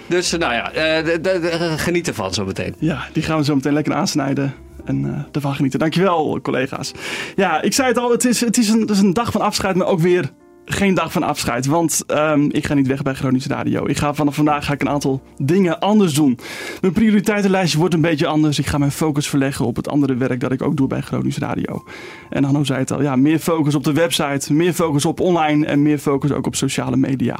Dus 0.07 0.31
nou 0.31 0.53
ja, 0.53 0.71
eh, 0.71 1.05
de- 1.05 1.21
de- 1.21 1.39
de- 1.39 1.73
geniet 1.77 2.07
ervan 2.07 2.33
zo 2.33 2.45
meteen. 2.45 2.75
Ja, 2.79 3.07
die 3.13 3.23
gaan 3.23 3.37
we 3.37 3.43
zo 3.43 3.55
meteen 3.55 3.73
lekker 3.73 3.93
aansnijden. 3.93 4.53
En 4.85 5.05
eh 5.05 5.23
ervan 5.31 5.55
genieten. 5.55 5.79
Dankjewel, 5.79 6.39
collega's. 6.41 6.91
Ja, 7.35 7.61
ik 7.61 7.73
zei 7.73 7.87
het 7.87 7.97
al, 7.97 8.11
het 8.11 8.25
is, 8.25 8.39
het 8.41 8.57
is, 8.57 8.69
een, 8.69 8.81
het 8.81 8.89
is 8.89 8.99
een 8.99 9.13
dag 9.13 9.31
van 9.31 9.41
afscheid, 9.41 9.75
maar 9.75 9.87
ook 9.87 9.99
weer 9.99 10.29
geen 10.71 10.93
dag 10.93 11.11
van 11.11 11.23
afscheid, 11.23 11.65
want 11.65 12.03
ehm, 12.07 12.47
ik 12.49 12.65
ga 12.65 12.73
niet 12.73 12.87
weg 12.87 13.01
bij 13.01 13.13
Groningse 13.13 13.47
Radio. 13.47 13.87
Ik 13.87 13.97
ga 13.97 14.13
vanaf 14.13 14.35
vandaag 14.35 14.65
ga 14.65 14.73
ik 14.73 14.81
een 14.81 14.89
aantal 14.89 15.21
dingen 15.37 15.79
anders 15.79 16.13
doen. 16.13 16.39
Mijn 16.81 16.93
prioriteitenlijstje 16.93 17.79
wordt 17.79 17.93
een 17.93 18.01
beetje 18.01 18.27
anders. 18.27 18.59
Ik 18.59 18.65
ga 18.65 18.77
mijn 18.77 18.91
focus 18.91 19.29
verleggen 19.29 19.65
op 19.65 19.75
het 19.75 19.89
andere 19.89 20.15
werk 20.15 20.39
dat 20.39 20.51
ik 20.51 20.61
ook 20.61 20.77
doe 20.77 20.87
bij 20.87 21.01
Groningse 21.01 21.39
Radio. 21.39 21.83
En 22.29 22.43
Hanno 22.43 22.63
zei 22.63 22.79
het 22.79 22.91
al, 22.91 23.01
ja, 23.01 23.15
meer 23.15 23.39
focus 23.39 23.75
op 23.75 23.83
de 23.83 23.93
website, 23.93 24.53
meer 24.53 24.73
focus 24.73 25.05
op 25.05 25.19
online 25.19 25.65
en 25.65 25.81
meer 25.81 25.97
focus 25.97 26.31
ook 26.31 26.47
op 26.47 26.55
sociale 26.55 26.97
media. 26.97 27.39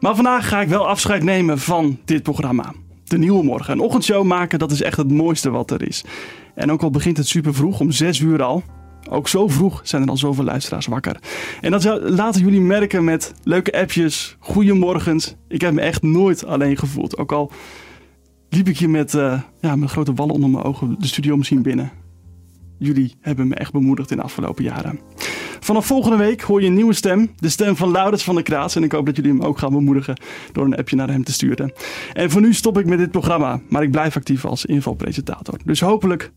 Maar 0.00 0.14
vandaag 0.14 0.48
ga 0.48 0.60
ik 0.60 0.68
wel 0.68 0.88
afscheid 0.88 1.22
nemen 1.22 1.58
van 1.58 1.98
dit 2.04 2.22
programma. 2.22 2.72
De 3.04 3.18
Nieuwe 3.18 3.44
Morgen. 3.44 3.72
Een 3.72 3.80
ochtendshow 3.80 4.24
maken, 4.24 4.58
dat 4.58 4.70
is 4.70 4.82
echt 4.82 4.96
het 4.96 5.10
mooiste 5.10 5.50
wat 5.50 5.70
er 5.70 5.88
is. 5.88 6.04
En 6.54 6.72
ook 6.72 6.82
al 6.82 6.90
begint 6.90 7.16
het 7.16 7.28
super 7.28 7.54
vroeg, 7.54 7.80
om 7.80 7.90
6 7.90 8.18
uur 8.18 8.42
al, 8.42 8.62
ook 9.10 9.28
zo 9.28 9.48
vroeg 9.48 9.80
zijn 9.84 10.02
er 10.02 10.08
al 10.08 10.16
zoveel 10.16 10.44
luisteraars 10.44 10.86
wakker. 10.86 11.16
En 11.60 11.70
dat 11.70 11.84
laten 12.02 12.40
jullie 12.40 12.60
merken 12.60 13.04
met 13.04 13.34
leuke 13.42 13.80
appjes, 13.80 14.36
goeiemorgens. 14.38 15.34
Ik 15.48 15.60
heb 15.60 15.72
me 15.72 15.80
echt 15.80 16.02
nooit 16.02 16.46
alleen 16.46 16.76
gevoeld. 16.76 17.18
Ook 17.18 17.32
al 17.32 17.52
liep 18.48 18.68
ik 18.68 18.78
hier 18.78 18.90
met, 18.90 19.14
uh, 19.14 19.40
ja, 19.60 19.76
met 19.76 19.90
grote 19.90 20.14
wallen 20.14 20.34
onder 20.34 20.50
mijn 20.50 20.64
ogen 20.64 20.96
de 20.98 21.06
studio 21.06 21.36
misschien 21.36 21.62
binnen. 21.62 21.90
Jullie 22.78 23.14
hebben 23.20 23.48
me 23.48 23.54
echt 23.54 23.72
bemoedigd 23.72 24.10
in 24.10 24.16
de 24.16 24.22
afgelopen 24.22 24.64
jaren. 24.64 25.00
Vanaf 25.60 25.86
volgende 25.86 26.16
week 26.16 26.40
hoor 26.40 26.60
je 26.60 26.66
een 26.66 26.74
nieuwe 26.74 26.92
stem. 26.92 27.30
De 27.36 27.48
stem 27.48 27.76
van 27.76 27.90
Laurens 27.90 28.24
van 28.24 28.34
der 28.34 28.44
Kraats. 28.44 28.76
En 28.76 28.82
ik 28.82 28.92
hoop 28.92 29.06
dat 29.06 29.16
jullie 29.16 29.30
hem 29.30 29.42
ook 29.42 29.58
gaan 29.58 29.72
bemoedigen 29.72 30.20
door 30.52 30.64
een 30.64 30.76
appje 30.76 30.96
naar 30.96 31.08
hem 31.08 31.24
te 31.24 31.32
sturen. 31.32 31.72
En 32.12 32.30
voor 32.30 32.40
nu 32.40 32.54
stop 32.54 32.78
ik 32.78 32.86
met 32.86 32.98
dit 32.98 33.10
programma. 33.10 33.60
Maar 33.68 33.82
ik 33.82 33.90
blijf 33.90 34.16
actief 34.16 34.44
als 34.44 34.64
invalpresentator. 34.64 35.58
Dus 35.64 35.80
hopelijk 35.80 36.32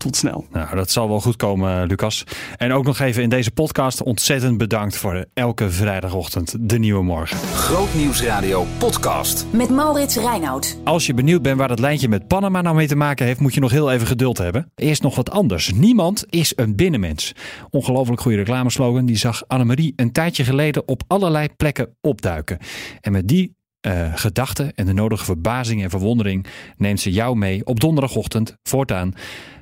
tot 0.00 0.16
snel. 0.16 0.46
Nou, 0.50 0.76
dat 0.76 0.90
zal 0.90 1.08
wel 1.08 1.20
goed 1.20 1.36
komen, 1.36 1.86
Lucas. 1.86 2.24
En 2.56 2.72
ook 2.72 2.84
nog 2.84 2.98
even 2.98 3.22
in 3.22 3.28
deze 3.28 3.50
podcast 3.50 4.02
ontzettend 4.02 4.58
bedankt 4.58 4.96
voor 4.96 5.24
elke 5.34 5.70
vrijdagochtend 5.70 6.56
de 6.60 6.78
nieuwe 6.78 7.02
morgen. 7.02 7.36
Grootnieuwsradio 7.36 8.66
podcast. 8.78 9.46
Met 9.50 9.70
Maurits 9.70 10.16
Reinoud. 10.16 10.78
Als 10.84 11.06
je 11.06 11.14
benieuwd 11.14 11.42
bent 11.42 11.58
waar 11.58 11.68
dat 11.68 11.78
lijntje 11.78 12.08
met 12.08 12.26
Panama 12.26 12.60
nou 12.60 12.76
mee 12.76 12.86
te 12.86 12.96
maken 12.96 13.26
heeft, 13.26 13.40
moet 13.40 13.54
je 13.54 13.60
nog 13.60 13.70
heel 13.70 13.90
even 13.90 14.06
geduld 14.06 14.38
hebben. 14.38 14.70
Eerst 14.74 15.02
nog 15.02 15.16
wat 15.16 15.30
anders. 15.30 15.72
Niemand 15.72 16.24
is 16.28 16.52
een 16.56 16.76
binnenmens. 16.76 17.32
Ongelooflijk 17.70 18.20
goede 18.20 18.36
reclameslogan. 18.36 19.06
Die 19.06 19.16
zag 19.16 19.42
Annemarie 19.46 19.92
een 19.96 20.12
tijdje 20.12 20.44
geleden 20.44 20.88
op 20.88 21.02
allerlei 21.06 21.48
plekken 21.56 21.96
opduiken. 22.00 22.58
En 23.00 23.12
met 23.12 23.28
die 23.28 23.58
uh, 23.86 24.14
gedachten 24.14 24.74
en 24.74 24.86
de 24.86 24.92
nodige 24.92 25.24
verbazing 25.24 25.82
en 25.82 25.90
verwondering 25.90 26.46
neemt 26.76 27.00
ze 27.00 27.10
jou 27.12 27.36
mee 27.36 27.66
op 27.66 27.80
donderdagochtend 27.80 28.56
voortaan 28.62 29.14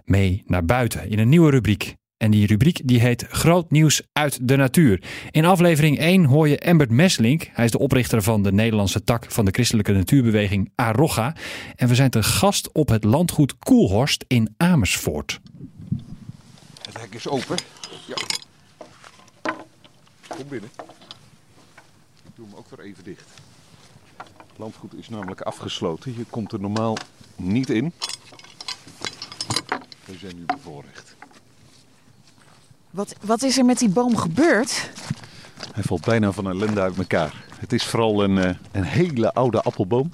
mee 0.09 0.43
naar 0.47 0.65
buiten 0.65 1.11
in 1.11 1.19
een 1.19 1.29
nieuwe 1.29 1.50
rubriek. 1.50 1.97
En 2.19 2.31
die 2.31 2.47
rubriek 2.47 2.81
die 2.85 3.00
heet 3.00 3.27
Groot 3.29 3.71
nieuws 3.71 4.03
uit 4.12 4.49
de 4.49 4.57
natuur. 4.57 5.03
In 5.31 5.45
aflevering 5.45 5.99
1 5.99 6.25
hoor 6.25 6.49
je 6.49 6.59
Embert 6.59 6.91
Meslink. 6.91 7.49
Hij 7.53 7.65
is 7.65 7.71
de 7.71 7.79
oprichter 7.79 8.23
van 8.23 8.43
de 8.43 8.53
Nederlandse 8.53 9.05
tak 9.05 9.31
van 9.31 9.45
de 9.45 9.50
christelijke 9.50 9.93
natuurbeweging 9.93 10.73
Arocha. 10.75 11.35
En 11.77 11.88
we 11.88 11.95
zijn 11.95 12.11
te 12.11 12.23
gast 12.23 12.73
op 12.73 12.88
het 12.88 13.05
landgoed 13.05 13.59
Koelhorst 13.59 14.25
in 14.29 14.55
Amersfoort. 14.57 15.41
Het 16.83 17.00
hek 17.00 17.15
is 17.15 17.29
open. 17.29 17.57
Ja. 18.07 18.17
Kom 20.29 20.49
binnen. 20.49 20.71
Ik 22.25 22.33
doe 22.35 22.47
hem 22.47 22.55
ook 22.57 22.71
weer 22.71 22.87
even 22.87 23.05
dicht. 23.05 23.29
Het 24.17 24.59
landgoed 24.59 24.95
is 24.95 25.09
namelijk 25.09 25.41
afgesloten. 25.41 26.15
Je 26.17 26.25
komt 26.31 26.53
er 26.53 26.61
normaal 26.61 26.97
niet 27.37 27.71
in. 27.71 27.93
We 30.09 30.19
zijn 30.19 30.37
nu 30.37 30.45
bevoorrecht. 30.45 31.17
Wat, 32.91 33.15
wat 33.21 33.43
is 33.43 33.59
er 33.59 33.65
met 33.65 33.79
die 33.79 33.88
boom 33.88 34.17
gebeurd? 34.17 34.91
Hij 35.75 35.83
valt 35.83 36.05
bijna 36.05 36.33
van 36.33 36.49
ellende 36.49 36.81
uit 36.81 36.99
elkaar. 36.99 37.45
Het 37.59 37.73
is 37.73 37.85
vooral 37.85 38.25
een, 38.25 38.38
eh, 38.38 38.55
een 38.73 38.83
hele 38.85 39.33
oude 39.33 39.62
appelboom. 39.62 40.11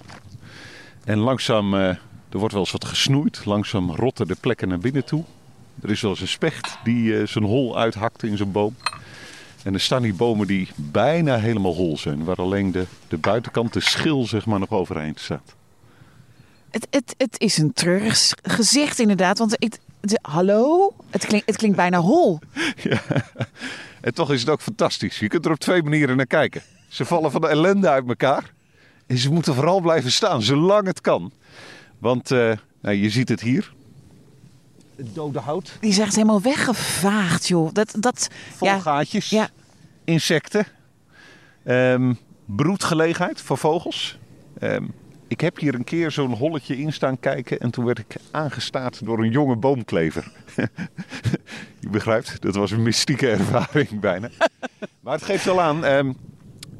En 1.04 1.18
langzaam, 1.18 1.74
uh, 1.74 1.80
er 1.80 1.98
wordt 2.38 2.52
wel 2.52 2.62
eens 2.62 2.72
wat 2.72 2.84
gesnoeid. 2.84 3.44
Langzaam 3.44 3.90
rotten 3.90 4.26
de 4.26 4.36
plekken 4.40 4.68
naar 4.68 4.78
binnen 4.78 5.04
toe. 5.04 5.24
Er 5.82 5.90
is 5.90 6.00
wel 6.00 6.10
eens 6.10 6.20
een 6.20 6.28
specht 6.28 6.78
die 6.84 7.04
uh, 7.04 7.26
zijn 7.26 7.44
hol 7.44 7.78
uithakt 7.78 8.22
in 8.22 8.36
zijn 8.36 8.52
boom. 8.52 8.76
En 9.62 9.74
er 9.74 9.80
staan 9.80 10.02
die 10.02 10.14
bomen 10.14 10.46
die 10.46 10.68
bijna 10.74 11.38
helemaal 11.38 11.74
hol 11.74 11.98
zijn. 11.98 12.24
Waar 12.24 12.36
alleen 12.36 12.72
de, 12.72 12.86
de 13.08 13.18
buitenkant, 13.18 13.72
de 13.72 13.80
schil, 13.80 14.26
zeg 14.26 14.46
maar, 14.46 14.58
nog 14.58 14.70
overeind 14.70 15.20
staat. 15.20 15.54
Het, 16.74 16.86
het, 16.90 17.14
het 17.18 17.40
is 17.40 17.58
een 17.58 17.72
treurig 17.72 18.32
gezicht 18.42 18.98
inderdaad. 18.98 19.38
Want 19.38 19.56
ik, 19.58 19.78
hallo? 20.22 20.92
Het 21.10 21.26
klinkt, 21.26 21.46
het 21.46 21.56
klinkt 21.56 21.76
bijna 21.76 21.98
hol. 22.00 22.38
Ja. 22.82 23.00
En 24.00 24.14
toch 24.14 24.32
is 24.32 24.40
het 24.40 24.50
ook 24.50 24.60
fantastisch. 24.60 25.18
Je 25.18 25.28
kunt 25.28 25.44
er 25.44 25.50
op 25.50 25.58
twee 25.58 25.82
manieren 25.82 26.16
naar 26.16 26.26
kijken. 26.26 26.62
Ze 26.88 27.04
vallen 27.04 27.30
van 27.30 27.40
de 27.40 27.48
ellende 27.48 27.88
uit 27.88 28.08
elkaar. 28.08 28.52
En 29.06 29.18
ze 29.18 29.32
moeten 29.32 29.54
vooral 29.54 29.80
blijven 29.80 30.12
staan, 30.12 30.42
zolang 30.42 30.86
het 30.86 31.00
kan. 31.00 31.32
Want 31.98 32.30
uh, 32.30 32.52
nou, 32.80 32.96
je 32.96 33.10
ziet 33.10 33.28
het 33.28 33.40
hier. 33.40 33.72
Het 34.96 35.14
dode 35.14 35.38
hout. 35.38 35.76
Die 35.80 35.90
is 35.90 35.98
echt 35.98 36.14
helemaal 36.14 36.40
weggevaagd, 36.40 37.48
joh. 37.48 37.72
Dat, 37.72 37.94
dat, 37.98 38.28
Vol 38.56 38.68
ja. 38.68 38.78
gaatjes. 38.78 39.30
Ja. 39.30 39.48
Insecten. 40.04 40.66
Um, 41.64 42.18
broedgelegenheid 42.44 43.40
voor 43.40 43.58
vogels. 43.58 44.18
Um, 44.60 44.94
ik 45.34 45.40
heb 45.40 45.58
hier 45.58 45.74
een 45.74 45.84
keer 45.84 46.10
zo'n 46.10 46.32
holletje 46.32 46.78
in 46.78 46.92
staan 46.92 47.20
kijken 47.20 47.58
en 47.58 47.70
toen 47.70 47.84
werd 47.84 47.98
ik 47.98 48.16
aangestaard 48.30 49.04
door 49.04 49.18
een 49.18 49.30
jonge 49.30 49.56
boomklever. 49.56 50.32
Je 51.80 51.88
begrijpt, 51.90 52.42
dat 52.42 52.54
was 52.54 52.70
een 52.70 52.82
mystieke 52.82 53.30
ervaring 53.30 54.00
bijna. 54.10 54.30
Maar 55.00 55.12
het 55.14 55.22
geeft 55.22 55.44
wel 55.44 55.60
aan 55.60 55.84
ehm, 55.84 56.12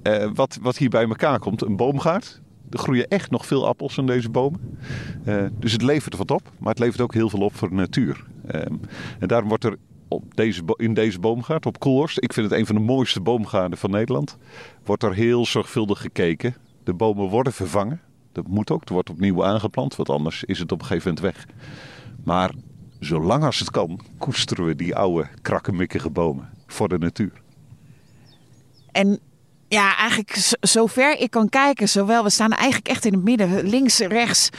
eh, 0.03 0.31
wat, 0.35 0.59
wat 0.63 0.77
hier 0.77 0.89
bij 0.89 1.09
elkaar 1.09 1.39
komt. 1.39 1.63
Een 1.63 1.77
boomgaard. 1.77 2.41
Er 2.71 2.79
groeien 2.79 3.09
echt 3.09 3.31
nog 3.31 3.47
veel 3.47 3.67
appels 3.67 3.99
in 3.99 4.07
deze 4.07 4.29
bomen. 4.29 4.79
Uh, 5.25 5.45
dus 5.59 5.73
het 5.73 5.83
levert 5.83 6.17
wat 6.17 6.31
op, 6.31 6.51
maar 6.59 6.71
het 6.71 6.79
levert 6.79 7.01
ook 7.01 7.15
heel 7.15 7.31
veel 7.31 7.41
op 7.41 7.57
voor 7.57 7.69
de 7.69 7.75
natuur. 7.75 8.25
Um, 8.55 8.81
en 9.19 9.29
daarom 9.29 9.49
wordt 9.49 9.65
er 9.65 9.77
op 10.09 10.37
deze, 10.37 10.63
in 10.77 10.95
deze 10.95 11.19
boomgaard, 11.19 11.67
op 11.67 11.79
Koelhorst, 11.79 12.23
ik 12.23 12.33
vind 12.33 12.51
het 12.51 12.59
een 12.59 12.67
van 12.67 12.75
de 12.75 12.81
mooiste 12.81 13.21
boomgaarden 13.21 13.79
van 13.79 13.91
Nederland, 13.91 14.37
wordt 14.85 15.03
er 15.03 15.15
heel 15.15 15.47
zorgvuldig 15.47 16.01
gekeken. 16.01 16.55
De 16.85 16.95
bomen 16.95 17.29
worden 17.29 17.53
vervangen. 17.53 18.01
Dat 18.35 18.47
moet 18.47 18.71
ook. 18.71 18.85
Er 18.85 18.93
wordt 18.93 19.11
opnieuw 19.11 19.45
aangeplant, 19.45 19.97
want 19.97 20.09
anders 20.09 20.45
is 20.45 20.59
het 20.59 20.73
op 20.73 20.81
een 20.81 20.87
gegeven 20.87 21.15
moment 21.15 21.35
weg. 21.35 21.47
Maar 22.25 22.51
zolang 23.01 23.45
als 23.45 23.59
het 23.59 23.71
kan, 23.71 24.01
koesteren 24.19 24.67
we 24.67 24.77
die 24.77 24.97
oude 24.97 25.29
krakkemikkige 25.43 26.11
bomen 26.11 26.49
voor 26.67 26.89
de 26.89 26.99
natuur. 26.99 27.43
En 28.93 29.19
ja, 29.69 29.97
eigenlijk 29.97 30.55
zover 30.61 31.21
ik 31.21 31.31
kan 31.31 31.49
kijken, 31.49 31.89
zowel 31.89 32.23
we 32.23 32.31
staan 32.31 32.51
eigenlijk 32.51 32.89
echt 32.89 33.05
in 33.05 33.13
het 33.13 33.25
midden, 33.25 33.69
links, 33.69 33.99
rechts, 33.99 34.51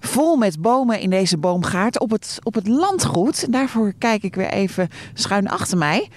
vol 0.00 0.36
met 0.36 0.60
bomen 0.60 1.00
in 1.00 1.10
deze 1.10 1.38
boomgaard 1.38 2.00
op 2.00 2.10
het, 2.10 2.38
op 2.42 2.54
het 2.54 2.68
landgoed. 2.68 3.52
Daarvoor 3.52 3.92
kijk 3.98 4.22
ik 4.22 4.34
weer 4.34 4.50
even 4.50 4.88
schuin 5.14 5.48
achter 5.48 5.78
mij. 5.78 6.08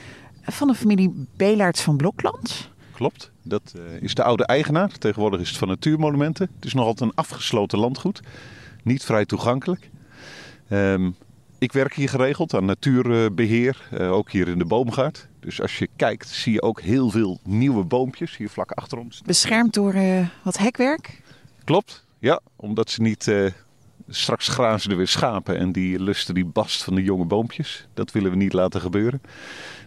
Van 0.44 0.68
de 0.68 0.76
familie 0.76 1.28
Belaerts 1.38 1.82
van 1.82 1.98
Blokland. 1.98 2.71
Klopt. 3.02 3.32
Dat 3.44 3.74
uh, 3.76 4.02
is 4.02 4.14
de 4.14 4.24
oude 4.24 4.46
eigenaar. 4.46 4.98
Tegenwoordig 4.98 5.40
is 5.40 5.50
het 5.50 5.58
van 5.58 5.68
Natuurmonumenten. 5.68 6.50
Het 6.56 6.66
is 6.66 6.74
nog 6.74 6.86
altijd 6.86 7.10
een 7.10 7.16
afgesloten 7.16 7.80
landgoed. 7.80 8.22
Niet 8.84 9.04
vrij 9.04 9.26
toegankelijk. 9.26 9.90
Um, 10.70 11.16
ik 11.58 11.72
werk 11.72 11.94
hier 11.94 12.10
geregeld 12.10 12.54
aan 12.54 12.66
natuurbeheer, 12.66 13.88
uh, 13.94 14.12
ook 14.12 14.32
hier 14.32 14.48
in 14.48 14.58
de 14.58 14.66
boomgaard. 14.66 15.28
Dus 15.40 15.62
als 15.62 15.78
je 15.78 15.88
kijkt 15.96 16.28
zie 16.28 16.54
je 16.54 16.62
ook 16.62 16.82
heel 16.82 17.10
veel 17.10 17.40
nieuwe 17.44 17.84
boompjes 17.84 18.38
hier 18.38 18.50
vlak 18.50 18.72
achter 18.72 18.98
ons. 18.98 19.22
Beschermd 19.26 19.74
door 19.74 19.96
uh, 19.96 20.28
wat 20.44 20.58
hekwerk? 20.58 21.22
Klopt, 21.64 22.06
ja. 22.20 22.40
Omdat 22.56 22.90
ze 22.90 23.02
niet... 23.02 23.32
Straks 24.08 24.48
grazen 24.48 24.92
er 24.92 24.98
weer 24.98 25.08
schapen 25.08 25.58
en 25.58 25.72
die 25.72 26.00
lusten 26.00 26.34
die 26.34 26.46
bast 26.46 26.84
van 26.84 26.96
de 26.96 27.04
jonge 27.04 27.26
boompjes. 27.26 27.88
Dat 27.94 28.12
willen 28.12 28.32
we 28.32 28.38
niet 28.38 28.54
laten 28.54 28.82
gebeuren. 28.82 29.22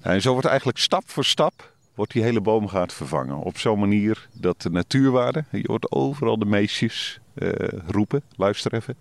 En 0.00 0.22
zo 0.22 0.32
wordt 0.32 0.46
eigenlijk 0.46 0.78
stap 0.78 1.02
voor 1.06 1.24
stap 1.24 1.73
wordt 1.94 2.12
die 2.12 2.22
hele 2.22 2.40
boomgaard 2.40 2.92
vervangen. 2.92 3.38
Op 3.38 3.58
zo'n 3.58 3.78
manier 3.78 4.28
dat 4.32 4.62
de 4.62 4.70
natuurwaarde, 4.70 5.44
je 5.50 5.64
hoort 5.66 5.92
overal 5.92 6.38
de 6.38 6.44
meisjes 6.44 7.20
uh, 7.34 7.50
roepen, 7.86 8.22
luister 8.36 8.74
even. 8.74 8.96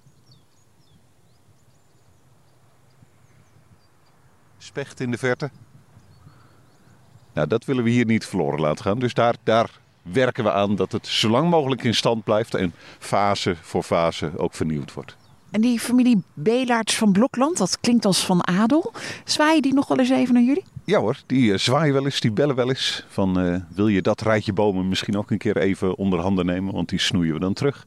Specht 4.57 4.99
in 4.99 5.11
de 5.11 5.17
verte. 5.17 5.49
Nou, 7.33 7.47
dat 7.47 7.65
willen 7.65 7.83
we 7.83 7.89
hier 7.89 8.05
niet 8.05 8.25
verloren 8.25 8.59
laten 8.59 8.83
gaan. 8.83 8.99
Dus 8.99 9.13
daar, 9.13 9.35
daar 9.43 9.79
werken 10.01 10.43
we 10.43 10.51
aan 10.51 10.75
dat 10.75 10.91
het 10.91 11.07
zo 11.07 11.29
lang 11.29 11.49
mogelijk 11.49 11.83
in 11.83 11.95
stand 11.95 12.23
blijft 12.23 12.53
en 12.53 12.73
fase 12.99 13.55
voor 13.61 13.83
fase 13.83 14.31
ook 14.37 14.53
vernieuwd 14.53 14.93
wordt. 14.93 15.15
En 15.51 15.61
die 15.61 15.79
familie 15.79 16.23
Belaerts 16.33 16.95
van 16.95 17.11
Blokland, 17.11 17.57
dat 17.57 17.79
klinkt 17.79 18.05
als 18.05 18.25
van 18.25 18.47
adel. 18.47 18.93
Zwaaien 19.23 19.61
die 19.61 19.73
nog 19.73 19.87
wel 19.87 19.99
eens 19.99 20.09
even 20.09 20.33
naar 20.33 20.43
jullie? 20.43 20.63
Ja 20.85 20.99
hoor, 20.99 21.17
die 21.25 21.51
uh, 21.51 21.57
zwaaien 21.57 21.93
wel 21.93 22.05
eens, 22.05 22.19
die 22.19 22.31
bellen 22.31 22.55
wel 22.55 22.69
eens. 22.69 23.05
Van 23.07 23.45
uh, 23.45 23.55
wil 23.75 23.87
je 23.87 24.01
dat 24.01 24.21
rijtje 24.21 24.53
bomen 24.53 24.87
misschien 24.87 25.17
ook 25.17 25.31
een 25.31 25.37
keer 25.37 25.57
even 25.57 25.97
onder 25.97 26.19
handen 26.19 26.45
nemen, 26.45 26.73
want 26.73 26.89
die 26.89 26.99
snoeien 26.99 27.33
we 27.33 27.39
dan 27.39 27.53
terug. 27.53 27.85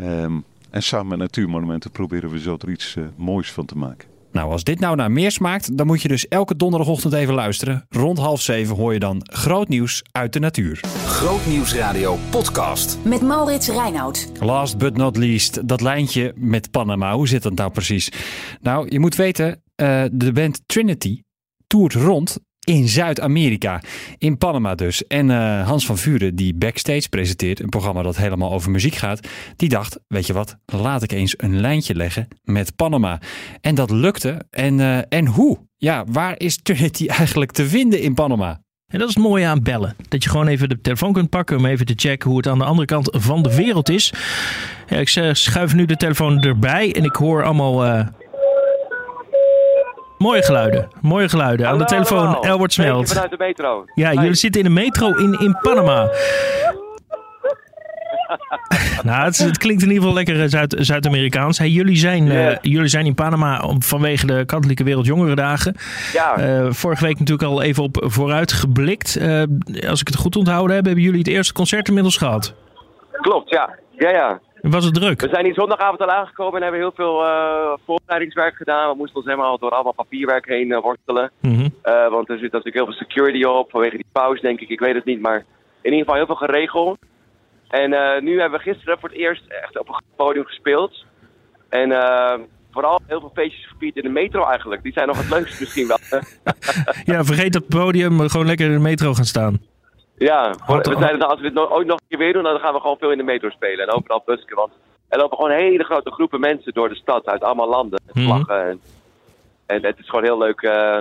Um, 0.00 0.44
en 0.70 0.82
samen 0.82 1.08
met 1.08 1.18
Natuurmonumenten 1.18 1.90
proberen 1.90 2.30
we 2.30 2.40
zo 2.40 2.56
er 2.60 2.70
iets 2.70 2.94
uh, 2.94 3.04
moois 3.16 3.52
van 3.52 3.66
te 3.66 3.76
maken. 3.76 4.08
Nou, 4.32 4.50
als 4.50 4.64
dit 4.64 4.80
nou 4.80 4.96
naar 4.96 5.10
meer 5.10 5.30
smaakt, 5.30 5.76
dan 5.76 5.86
moet 5.86 6.02
je 6.02 6.08
dus 6.08 6.28
elke 6.28 6.56
donderdagochtend 6.56 7.12
even 7.12 7.34
luisteren. 7.34 7.86
Rond 7.88 8.18
half 8.18 8.40
zeven 8.40 8.76
hoor 8.76 8.92
je 8.92 8.98
dan 8.98 9.20
groot 9.32 9.68
nieuws 9.68 10.02
uit 10.12 10.32
de 10.32 10.38
natuur. 10.38 10.80
Grootnieuwsradio 11.04 12.18
podcast. 12.30 12.98
Met 13.04 13.22
Maurits 13.22 13.68
Reinoud. 13.68 14.32
Last 14.40 14.78
but 14.78 14.96
not 14.96 15.16
least, 15.16 15.68
dat 15.68 15.80
lijntje 15.80 16.32
met 16.36 16.70
Panama. 16.70 17.14
Hoe 17.14 17.28
zit 17.28 17.42
dat 17.42 17.54
nou 17.54 17.70
precies? 17.70 18.12
Nou, 18.60 18.86
je 18.90 19.00
moet 19.00 19.14
weten, 19.14 19.62
eh, 19.74 20.04
de 20.12 20.32
band 20.32 20.60
Trinity 20.66 21.22
toert 21.70 21.94
rond 21.94 22.38
in 22.60 22.88
Zuid-Amerika. 22.88 23.82
In 24.18 24.38
Panama 24.38 24.74
dus. 24.74 25.06
En 25.06 25.30
eh, 25.30 25.66
Hans 25.66 25.86
van 25.86 25.98
Vuren, 25.98 26.34
die 26.34 26.54
Backstage 26.54 27.08
presenteert, 27.08 27.60
een 27.60 27.68
programma 27.68 28.02
dat 28.02 28.16
helemaal 28.16 28.52
over 28.52 28.70
muziek 28.70 28.94
gaat, 28.94 29.28
die 29.56 29.68
dacht, 29.68 29.98
weet 30.06 30.26
je 30.26 30.32
wat, 30.32 30.56
laat 30.66 31.02
ik 31.02 31.12
eens 31.12 31.34
een 31.36 31.60
lijntje 31.60 31.94
leggen 31.94 32.28
met 32.42 32.76
Panama. 32.76 33.20
En 33.60 33.74
dat 33.74 33.90
lukte. 33.90 34.46
En, 34.50 34.80
eh, 34.80 34.98
en 35.08 35.26
hoe? 35.26 35.58
Ja, 35.76 36.04
waar 36.08 36.38
is 36.38 36.62
Trinity 36.62 37.06
eigenlijk 37.18 37.50
te 37.52 37.66
vinden 37.66 38.00
in 38.00 38.14
Panama? 38.14 38.60
En 38.86 38.98
dat 38.98 39.08
is 39.08 39.14
het 39.14 39.24
mooie 39.24 39.46
aan 39.46 39.62
bellen. 39.62 39.96
Dat 40.08 40.24
je 40.24 40.30
gewoon 40.30 40.46
even 40.46 40.68
de 40.68 40.80
telefoon 40.80 41.12
kunt 41.12 41.30
pakken 41.30 41.56
om 41.56 41.66
even 41.66 41.86
te 41.86 41.92
checken 41.96 42.28
hoe 42.28 42.38
het 42.38 42.48
aan 42.48 42.58
de 42.58 42.64
andere 42.64 42.86
kant 42.86 43.16
van 43.18 43.42
de 43.42 43.54
wereld 43.56 43.88
is. 43.88 44.12
Ja, 44.88 44.96
ik 44.96 45.08
schuif 45.36 45.74
nu 45.74 45.84
de 45.86 45.96
telefoon 45.96 46.42
erbij 46.42 46.94
en 46.94 47.04
ik 47.04 47.14
hoor 47.14 47.44
allemaal 47.44 47.84
eh, 47.84 48.06
mooie 50.20 50.42
geluiden. 50.42 50.88
Mooie 51.00 51.28
geluiden. 51.28 51.68
aan 51.68 51.78
de 51.78 51.84
telefoon 51.84 52.42
Elbert 52.44 52.72
Smelt. 52.72 53.08
vanuit 53.08 53.30
de 53.30 53.36
metro. 53.38 53.84
Ja, 53.94 54.12
jullie 54.12 54.34
zitten 54.34 54.60
in 54.60 54.66
de 54.74 54.80
metro 54.80 55.08
in, 55.16 55.38
in 55.38 55.58
Panama. 55.62 56.08
nou, 59.02 59.24
het, 59.24 59.58
klinkt 59.58 59.82
in 59.82 59.88
ieder 59.88 60.02
geval 60.02 60.14
lekker 60.14 60.42
eh, 60.42 60.48
Zuid- 60.48 60.76
Zuid-Amerikaans. 60.78 61.58
Hey, 61.58 61.68
jullie, 61.68 61.96
zijn, 61.96 62.30
eh, 62.30 62.56
jullie 62.62 62.88
zijn 62.88 63.06
in 63.06 63.14
Panama 63.14 63.64
vanwege 63.78 64.26
de 64.26 64.44
Katholieke 64.44 64.84
Wereldjongerendagen. 64.84 65.76
Ja. 66.12 66.36
Eh, 66.36 66.66
vorige 66.70 67.04
week 67.04 67.18
natuurlijk 67.18 67.48
al 67.48 67.62
even 67.62 67.82
op 67.82 68.04
vooruit 68.06 68.52
geblikt. 68.52 69.18
Als 69.88 70.00
ik 70.00 70.06
het 70.06 70.16
goed 70.16 70.36
onthouden 70.36 70.76
heb, 70.76 70.84
hebben 70.84 71.04
jullie 71.04 71.18
het 71.18 71.28
eerste 71.28 71.52
concert 71.52 71.88
inmiddels 71.88 72.16
gehad. 72.16 72.54
Klopt, 73.12 73.50
ja. 73.50 73.70
Ja, 73.98 74.10
ja. 74.10 74.40
Was 74.62 74.84
het 74.84 74.94
druk? 74.94 75.20
We 75.20 75.28
zijn 75.32 75.44
hier 75.44 75.54
zondagavond 75.54 76.00
al 76.00 76.10
aangekomen 76.10 76.54
en 76.54 76.62
hebben 76.62 76.80
heel 76.80 76.92
veel 76.94 77.24
eh, 77.24 77.72
voorbereidingswerk 77.84 78.56
gedaan. 78.56 78.90
We 78.90 78.96
moesten 78.96 79.16
ons 79.16 79.26
helemaal 79.26 79.58
door 79.58 79.70
allemaal 79.70 79.92
papierwerk 79.92 80.46
heen 80.46 80.72
eh, 80.72 80.82
worstelen. 80.82 81.30
Mhm. 81.40 81.68
Eh, 81.82 82.08
want 82.08 82.28
er 82.28 82.38
zit 82.38 82.52
natuurlijk 82.52 82.74
heel 82.74 82.84
veel 82.84 82.94
security 82.94 83.44
op 83.44 83.70
vanwege 83.70 83.96
die 83.96 84.06
pauze, 84.12 84.40
denk 84.40 84.60
ik. 84.60 84.68
Ik 84.68 84.80
weet 84.80 84.94
het 84.94 85.04
niet, 85.04 85.20
maar 85.20 85.44
in 85.82 85.92
ieder 85.92 85.98
geval 85.98 86.14
heel 86.14 86.26
veel 86.26 86.46
geregeld. 86.46 86.98
En 87.68 87.90
nu 88.24 88.40
hebben 88.40 88.58
we 88.58 88.64
gisteren 88.64 88.98
voor 88.98 89.08
het 89.08 89.18
eerst 89.18 89.42
echt 89.48 89.78
op 89.78 89.88
een 89.88 90.00
podium 90.16 90.44
gespeeld. 90.44 91.04
En 91.68 91.90
vooral 92.70 93.00
heel 93.06 93.20
veel 93.20 93.30
feestjes 93.34 93.68
gevierd 93.68 93.96
in 93.96 94.02
de 94.02 94.08
metro 94.08 94.44
eigenlijk. 94.44 94.82
Die 94.82 94.92
zijn 94.92 95.06
nog 95.06 95.18
het 95.18 95.30
leukste 95.30 95.56
misschien 95.60 95.86
wel. 95.86 95.98
Ja, 97.14 97.24
vergeet 97.24 97.52
dat 97.52 97.68
podium, 97.68 98.28
gewoon 98.28 98.46
lekker 98.46 98.66
in 98.66 98.72
de 98.72 98.78
metro 98.78 99.14
gaan 99.14 99.24
staan. 99.24 99.60
Ja, 100.28 100.50
we 100.66 100.96
zeiden 100.98 101.18
dat 101.18 101.28
als 101.30 101.38
we 101.40 101.44
het 101.46 101.54
no- 101.54 101.68
ooit 101.68 101.86
nog 101.86 101.98
een 102.00 102.06
keer 102.08 102.18
weer 102.18 102.32
doen, 102.32 102.42
dan 102.42 102.58
gaan 102.58 102.74
we 102.74 102.80
gewoon 102.80 102.96
veel 102.98 103.10
in 103.10 103.18
de 103.18 103.24
metro 103.24 103.50
spelen. 103.50 103.86
En 103.88 103.94
overal 103.94 104.22
busken, 104.26 104.56
want 104.56 104.72
er 105.08 105.18
lopen 105.18 105.36
gewoon 105.36 105.52
hele 105.52 105.84
grote 105.84 106.10
groepen 106.10 106.40
mensen 106.40 106.72
door 106.72 106.88
de 106.88 106.94
stad 106.94 107.26
uit 107.26 107.42
allemaal 107.42 107.68
landen. 107.68 108.00
Met 108.06 108.14
Mhm. 108.14 108.24
vlaggen. 108.26 108.68
En, 108.68 108.80
en 109.66 109.84
het 109.84 109.98
is 109.98 110.08
gewoon 110.08 110.24
heel 110.24 110.38
leuk, 110.38 110.60
eh, 110.60 110.96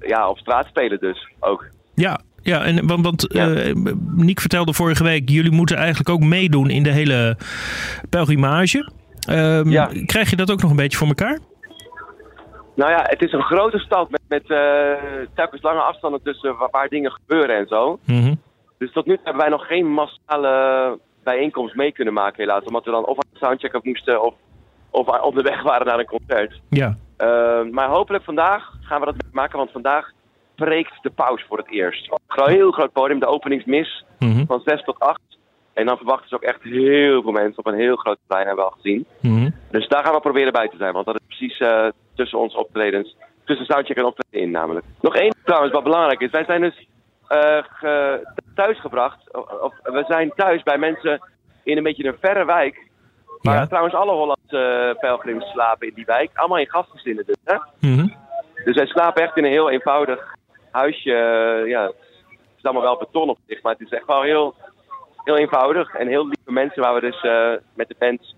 ja, 0.00 0.28
op 0.28 0.38
straat 0.38 0.66
spelen 0.66 1.00
dus 1.00 1.28
ook. 1.40 1.66
Ja, 1.94 2.20
ja 2.42 2.64
en, 2.64 2.86
want, 2.86 3.04
want 3.04 3.32
eh, 3.32 3.74
Niek 4.16 4.40
vertelde 4.40 4.74
vorige 4.74 5.02
week, 5.04 5.28
jullie 5.28 5.52
moeten 5.52 5.76
eigenlijk 5.76 6.08
ook 6.08 6.20
meedoen 6.20 6.70
in 6.70 6.82
de 6.82 6.92
hele 6.92 7.36
pelgrimage. 8.10 8.88
Ehm, 9.28 10.04
Krijg 10.06 10.30
je 10.30 10.36
dat 10.36 10.50
ook 10.50 10.62
nog 10.62 10.70
een 10.70 10.76
beetje 10.76 10.98
voor 10.98 11.06
elkaar? 11.08 11.38
Nou 12.80 12.92
ja, 12.92 13.02
het 13.08 13.22
is 13.22 13.32
een 13.32 13.42
grote 13.42 13.78
stad 13.78 14.10
met, 14.10 14.20
met 14.28 14.50
eh, 14.50 14.92
telkens 15.34 15.62
lange 15.62 15.80
afstanden 15.80 16.22
tussen 16.22 16.56
waar, 16.56 16.68
waar 16.70 16.88
dingen 16.88 17.10
gebeuren 17.12 17.56
en 17.56 17.66
zo. 17.66 17.98
Mhm. 18.06 18.34
Dus 18.78 18.92
tot 18.92 19.06
nu 19.06 19.14
toe 19.14 19.24
hebben 19.24 19.42
wij 19.42 19.50
nog 19.50 19.66
geen 19.66 19.86
massale 19.86 20.98
bijeenkomst 21.24 21.74
mee 21.74 21.92
kunnen 21.92 22.14
maken 22.14 22.42
helaas. 22.42 22.64
Omdat 22.64 22.84
we 22.84 22.90
dan 22.90 23.06
of 23.06 23.16
aan 23.16 23.30
de 23.32 23.38
soundcheck 23.38 23.84
moesten 23.84 24.22
of, 24.22 24.34
of 24.90 25.06
op 25.22 25.34
de 25.34 25.42
weg 25.42 25.62
waren 25.62 25.86
naar 25.86 25.98
een 25.98 26.06
concert. 26.16 26.60
Ja. 26.68 26.96
Uh, 27.18 27.70
maar 27.70 27.88
hopelijk 27.88 28.24
vandaag 28.24 28.72
gaan 28.80 29.00
we 29.00 29.06
dat 29.06 29.14
maken, 29.32 29.58
want 29.58 29.70
vandaag 29.70 30.10
preekt 30.54 31.02
de 31.02 31.10
paus 31.10 31.44
voor 31.48 31.58
het 31.58 31.70
eerst. 31.70 32.10
Een 32.26 32.50
heel 32.50 32.70
groot 32.70 32.92
podium, 32.92 33.20
de 33.20 33.26
openingsmis 33.26 34.04
Mhm. 34.18 34.44
van 34.46 34.60
6 34.64 34.82
tot 34.84 34.98
8. 34.98 35.20
En 35.72 35.86
dan 35.86 35.96
verwachten 35.96 36.28
ze 36.28 36.34
ook 36.34 36.42
echt 36.42 36.62
heel 36.62 37.22
veel 37.22 37.32
mensen 37.32 37.58
op 37.58 37.66
een 37.66 37.78
heel 37.78 37.96
groot 37.96 38.18
plein, 38.26 38.46
hebben 38.46 38.64
we 38.64 38.70
al 38.70 38.76
gezien. 38.76 39.06
Mhm. 39.20 39.50
Dus 39.70 39.88
daar 39.88 40.04
gaan 40.04 40.14
we 40.14 40.20
proberen 40.20 40.52
bij 40.52 40.68
te 40.68 40.76
zijn, 40.76 40.92
want 40.92 41.06
dat 41.06 41.20
is 41.28 41.29
precies 41.40 41.58
eh, 41.58 41.88
tussen 42.14 42.38
ons 42.38 42.54
optredens, 42.54 43.16
tussen 43.44 43.66
soundcheck 43.66 43.96
en 43.96 44.04
optreden 44.04 44.40
in 44.46 44.50
namelijk. 44.50 44.86
Nog 45.00 45.14
één 45.16 45.34
trouwens 45.44 45.72
wat 45.72 45.82
belangrijk 45.84 46.20
is, 46.20 46.30
wij 46.30 46.44
zijn 46.44 46.60
dus 46.60 46.86
eh, 47.28 47.58
ge- 47.62 48.32
thuisgebracht, 48.54 49.32
of, 49.36 49.60
of 49.60 49.74
we 49.82 50.04
zijn 50.08 50.32
thuis 50.36 50.62
bij 50.62 50.78
mensen 50.78 51.20
in 51.62 51.76
een 51.76 51.82
beetje 51.82 52.04
een 52.06 52.16
verre 52.20 52.44
wijk. 52.44 52.88
Waar 53.42 53.68
trouwens 53.68 53.94
alle 53.94 54.12
Hollandse 54.12 54.58
eh, 54.94 55.00
pelgrims 55.00 55.44
slapen 55.50 55.88
in 55.88 55.94
die 55.94 56.04
wijk. 56.04 56.30
Allemaal 56.34 56.58
in 56.58 56.68
gastgezinnen 56.70 57.26
dus. 57.26 57.36
Hè? 57.44 57.56
Mhm. 57.80 58.08
Dus 58.64 58.76
wij 58.76 58.86
slapen 58.86 59.22
echt 59.22 59.36
in 59.36 59.44
een 59.44 59.50
heel 59.50 59.70
eenvoudig 59.70 60.34
huisje. 60.70 61.12
eh, 61.12 61.68
ja, 61.68 61.82
het 61.86 61.94
is 62.56 62.62
allemaal 62.62 62.82
wel 62.82 62.96
beton 62.98 63.28
op 63.28 63.38
zich, 63.46 63.62
maar 63.62 63.72
het 63.72 63.80
is 63.80 63.90
echt 63.98 64.06
wel 64.06 64.22
heel, 64.22 64.54
heel 65.24 65.36
eenvoudig. 65.36 65.94
En 65.94 66.08
heel 66.08 66.24
lieve 66.24 66.52
mensen 66.52 66.82
waar 66.82 66.94
we 66.94 67.00
dus 67.00 67.20
eh, 67.20 67.52
met 67.74 67.88
de 67.88 67.96
band 67.98 68.34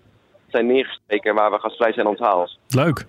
zijn 0.53 0.67
neergestreken 0.67 1.29
en 1.29 1.35
waar 1.35 1.51
we 1.51 1.59
gastvrij 1.59 1.93
zijn 1.93 2.07
onthaald. 2.07 2.57
Leuk. 2.67 3.05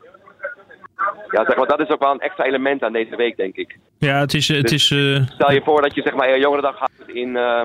Ja, 1.31 1.45
zeg 1.45 1.57
maar, 1.57 1.67
dat 1.67 1.81
is 1.81 1.89
ook 1.89 2.03
wel 2.03 2.13
een 2.13 2.21
extra 2.21 2.45
element 2.45 2.83
aan 2.83 2.93
deze 2.93 3.17
week, 3.17 3.37
denk 3.37 3.57
ik. 3.57 3.79
Ja, 3.99 4.19
het 4.19 4.35
is... 4.35 4.49
Het 4.49 4.73
is 4.73 4.91
eh, 4.91 5.27
Stel 5.35 5.53
je 5.53 5.63
voor 5.65 5.83
dat 5.83 5.95
je 5.95 6.03
zeg 6.03 6.15
maar 6.15 6.29
een 6.29 6.41
jongerendag 6.41 6.79
gaat 6.79 6.91
in, 7.07 7.37
eh, 7.37 7.63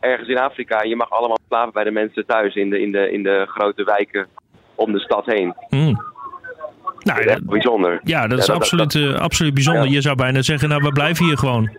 ergens 0.00 0.28
in 0.28 0.38
Afrika 0.38 0.82
en 0.82 0.88
je 0.88 0.96
mag 0.96 1.10
allemaal 1.10 1.38
slapen 1.46 1.72
bij 1.72 1.84
de 1.84 1.90
mensen 1.90 2.26
thuis 2.26 2.54
in 2.54 2.70
de, 2.70 2.80
in 2.80 2.92
de, 2.92 3.12
in 3.12 3.22
de 3.22 3.46
grote 3.48 3.84
wijken 3.84 4.26
om 4.74 4.92
de 4.92 5.00
stad 5.00 5.26
heen. 5.26 5.54
mm. 5.68 6.12
Nou, 6.98 7.18
dat 7.18 7.26
is 7.28 7.32
echt 7.32 7.46
bijzonder. 7.46 8.00
Ja, 8.04 8.26
dat 8.26 8.38
is 8.38 8.50
absoluut, 8.50 8.94
eh, 8.94 9.14
absoluut 9.14 9.54
bijzonder. 9.54 9.88
Je 9.88 10.00
zou 10.00 10.16
bijna 10.16 10.42
zeggen, 10.42 10.68
nou, 10.68 10.82
we 10.82 10.92
blijven 10.92 11.24
hier 11.24 11.38
gewoon. 11.38 11.78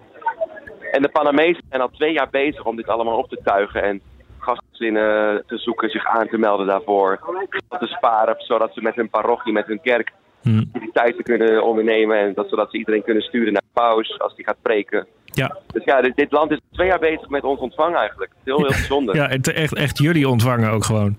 En 0.91 1.01
de 1.01 1.09
Panamezen 1.09 1.63
zijn 1.69 1.81
al 1.81 1.89
twee 1.89 2.13
jaar 2.13 2.29
bezig 2.29 2.65
om 2.65 2.75
dit 2.75 2.87
allemaal 2.87 3.17
op 3.17 3.29
te 3.29 3.39
tuigen 3.43 3.83
en 3.83 4.01
gastgezinnen 4.45 5.43
te 5.47 5.57
zoeken, 5.57 5.89
zich 5.89 6.05
aan 6.05 6.27
te 6.27 6.37
melden 6.37 6.67
daarvoor. 6.67 7.19
Geld 7.49 7.81
te 7.81 7.87
sparen, 7.87 8.35
zodat 8.37 8.73
ze 8.73 8.81
met 8.81 8.95
hun 8.95 9.09
parochie, 9.09 9.53
met 9.53 9.67
hun 9.67 9.81
kerk 9.81 10.11
activiteiten 10.45 11.23
kunnen 11.23 11.63
ondernemen. 11.63 12.17
En 12.17 12.33
dat, 12.33 12.49
zodat 12.49 12.71
ze 12.71 12.77
iedereen 12.77 13.03
kunnen 13.03 13.23
sturen 13.23 13.53
naar 13.53 13.61
de 13.61 13.81
paus 13.81 14.19
als 14.19 14.35
die 14.35 14.45
gaat 14.45 14.61
preken. 14.61 15.07
Ja. 15.25 15.57
Dus 15.67 15.83
ja, 15.83 16.01
dit, 16.01 16.15
dit 16.15 16.31
land 16.31 16.51
is 16.51 16.59
twee 16.71 16.87
jaar 16.87 16.99
bezig 16.99 17.29
met 17.29 17.43
ons 17.43 17.59
ontvangen 17.59 17.97
eigenlijk. 17.97 18.31
Heel, 18.43 18.57
heel 18.57 18.67
bijzonder. 18.67 19.15
Ja, 19.21 19.29
echt, 19.29 19.73
echt 19.73 19.97
jullie 19.97 20.29
ontvangen 20.29 20.71
ook 20.71 20.83
gewoon. 20.83 21.15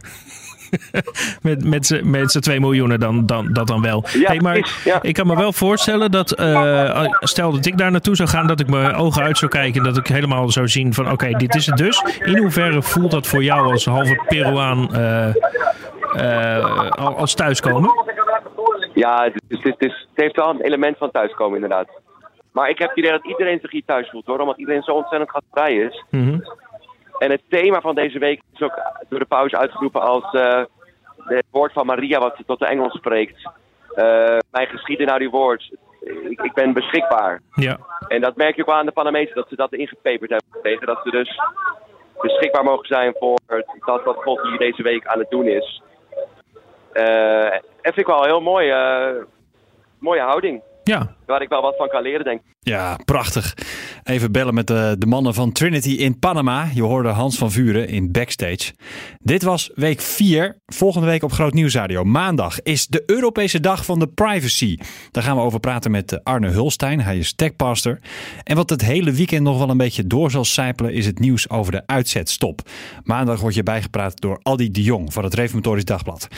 met 1.42 1.64
met 1.64 1.86
z'n- 1.86 2.10
met 2.10 2.30
z'n 2.32 2.38
2 2.40 2.60
miljoen 2.60 2.96
dan, 2.98 3.26
dan, 3.26 3.52
dat 3.52 3.66
dan 3.66 3.82
wel. 3.82 4.04
Ja, 4.12 4.26
hey, 4.26 4.40
maar 4.40 4.80
ja. 4.84 4.98
ik 5.02 5.14
kan 5.14 5.26
me 5.26 5.36
wel 5.36 5.52
voorstellen 5.52 6.10
dat, 6.10 6.32
eh, 6.32 7.04
stel 7.20 7.52
dat 7.52 7.66
ik 7.66 7.78
daar 7.78 7.90
naartoe 7.90 8.16
zou 8.16 8.28
gaan, 8.28 8.46
dat 8.46 8.60
ik 8.60 8.68
mijn 8.68 8.94
ogen 8.94 9.22
uit 9.22 9.38
zou 9.38 9.50
kijken. 9.50 9.82
Dat 9.82 9.96
ik 9.96 10.06
helemaal 10.06 10.50
zou 10.50 10.68
zien 10.68 10.94
van, 10.94 11.10
oké, 11.10 11.30
dit 11.30 11.54
is 11.54 11.66
het 11.66 11.76
dus. 11.76 12.02
In 12.24 12.38
hoeverre 12.38 12.82
voelt 12.82 13.10
dat 13.10 13.26
voor 13.26 13.42
jou 13.42 13.72
als 13.72 13.84
halve 13.84 14.22
Peruaan 14.28 14.94
eh, 14.94 15.28
eh, 16.14 16.90
al- 16.90 17.16
als 17.16 17.34
thuiskomen? 17.34 17.90
Ja, 18.94 19.22
het, 19.24 19.42
is, 19.48 19.62
het, 19.62 19.74
is, 19.78 20.06
het 20.08 20.24
heeft 20.24 20.36
wel 20.36 20.50
een 20.50 20.60
element 20.60 20.96
van 20.98 21.10
thuiskomen 21.10 21.54
inderdaad. 21.54 21.88
Maar 22.52 22.68
ik 22.70 22.78
heb 22.78 22.88
het 22.88 22.98
idee 22.98 23.10
dat 23.10 23.26
iedereen 23.26 23.58
zich 23.60 23.70
hier 23.70 23.82
thuis 23.86 24.10
voelt 24.10 24.26
hoor. 24.26 24.38
Omdat 24.38 24.58
iedereen 24.58 24.82
zo 24.82 24.92
ontzettend 24.92 25.30
gastvrij 25.30 25.74
is. 25.74 26.04
Mhm. 26.10 26.38
En 27.18 27.30
het 27.30 27.42
thema 27.48 27.80
van 27.80 27.94
deze 27.94 28.18
week 28.18 28.40
is 28.54 28.62
ook 28.62 28.80
door 29.08 29.18
de 29.18 29.24
pauze 29.24 29.58
uitgeroepen 29.58 30.00
als 30.00 30.32
eh, 30.32 30.62
het 31.16 31.44
woord 31.50 31.72
van 31.72 31.86
Maria 31.86 32.18
wat 32.18 32.36
tot 32.46 32.58
de 32.58 32.66
engel 32.66 32.90
spreekt. 32.90 33.50
Eh, 33.94 34.38
mijn 34.50 34.66
geschieden 34.66 35.06
naar 35.06 35.20
uw 35.20 35.30
woord. 35.30 35.70
Ik, 36.00 36.40
ik 36.40 36.52
ben 36.54 36.72
beschikbaar. 36.72 37.40
Ja. 37.54 37.78
En 38.08 38.20
dat 38.20 38.36
merk 38.36 38.54
je 38.54 38.60
ook 38.60 38.68
wel 38.68 38.76
aan 38.76 38.86
de 38.86 38.92
Panamezen 38.92 39.34
dat 39.34 39.48
ze 39.48 39.56
dat 39.56 39.72
ingepeperd 39.72 40.30
hebben 40.30 40.52
gekregen. 40.52 40.86
Dat 40.86 41.00
ze 41.04 41.10
dus 41.10 41.40
beschikbaar 42.20 42.64
mogen 42.64 42.86
zijn 42.86 43.14
voor 43.18 43.38
dat 43.84 44.04
wat 44.04 44.22
God 44.22 44.42
hier 44.42 44.58
deze 44.58 44.82
week 44.82 45.06
aan 45.06 45.18
het 45.18 45.30
doen 45.30 45.46
is. 45.46 45.82
En 46.92 47.62
vind 47.82 47.98
ik 47.98 48.06
wel 48.06 48.18
een 48.18 48.28
heel 48.28 48.40
mooi, 48.40 48.74
mooie 49.98 50.20
houding. 50.20 50.62
Ja. 50.84 51.14
Waar 51.26 51.42
ik 51.42 51.48
wel 51.48 51.62
wat 51.62 51.76
van 51.76 51.88
kan 51.88 52.02
leren, 52.02 52.24
denk 52.24 52.40
ik. 52.40 52.54
Ja, 52.60 52.96
prachtig. 53.04 53.54
Even 54.06 54.32
bellen 54.32 54.54
met 54.54 54.66
de, 54.66 54.96
de 54.98 55.06
mannen 55.06 55.34
van 55.34 55.52
Trinity 55.52 55.90
in 55.90 56.18
Panama. 56.18 56.70
Je 56.74 56.82
hoorde 56.82 57.08
Hans 57.08 57.38
van 57.38 57.52
Vuren 57.52 57.88
in 57.88 58.12
Backstage. 58.12 58.72
Dit 59.20 59.42
was 59.42 59.70
week 59.74 60.00
4. 60.00 60.60
Volgende 60.66 61.06
week 61.06 61.22
op 61.22 61.32
Groot 61.32 61.52
Nieuwsradio. 61.52 62.04
Maandag 62.04 62.62
is 62.62 62.86
de 62.86 63.02
Europese 63.06 63.60
Dag 63.60 63.84
van 63.84 63.98
de 63.98 64.06
Privacy. 64.06 64.78
Daar 65.10 65.22
gaan 65.22 65.36
we 65.36 65.42
over 65.42 65.60
praten 65.60 65.90
met 65.90 66.12
eh, 66.12 66.18
Arne 66.22 66.48
Hulstein. 66.48 67.00
Hij 67.00 67.18
is 67.18 67.34
techpastor. 67.34 67.98
En 68.42 68.56
wat 68.56 68.70
het 68.70 68.82
hele 68.82 69.12
weekend 69.12 69.42
nog 69.42 69.58
wel 69.58 69.70
een 69.70 69.76
beetje 69.76 70.06
door 70.06 70.30
zal 70.30 70.44
sijpelen... 70.44 70.92
is 70.92 71.06
het 71.06 71.18
nieuws 71.18 71.50
over 71.50 71.72
de 71.72 71.82
uitzetstop. 71.86 72.70
Maandag 73.02 73.40
word 73.40 73.54
je 73.54 73.62
bijgepraat 73.62 74.20
door 74.20 74.40
Aldi 74.42 74.70
de 74.70 74.82
Jong 74.82 75.12
van 75.12 75.24
het 75.24 75.34
Reformatorisch 75.34 75.84
Dagblad. 75.84 76.28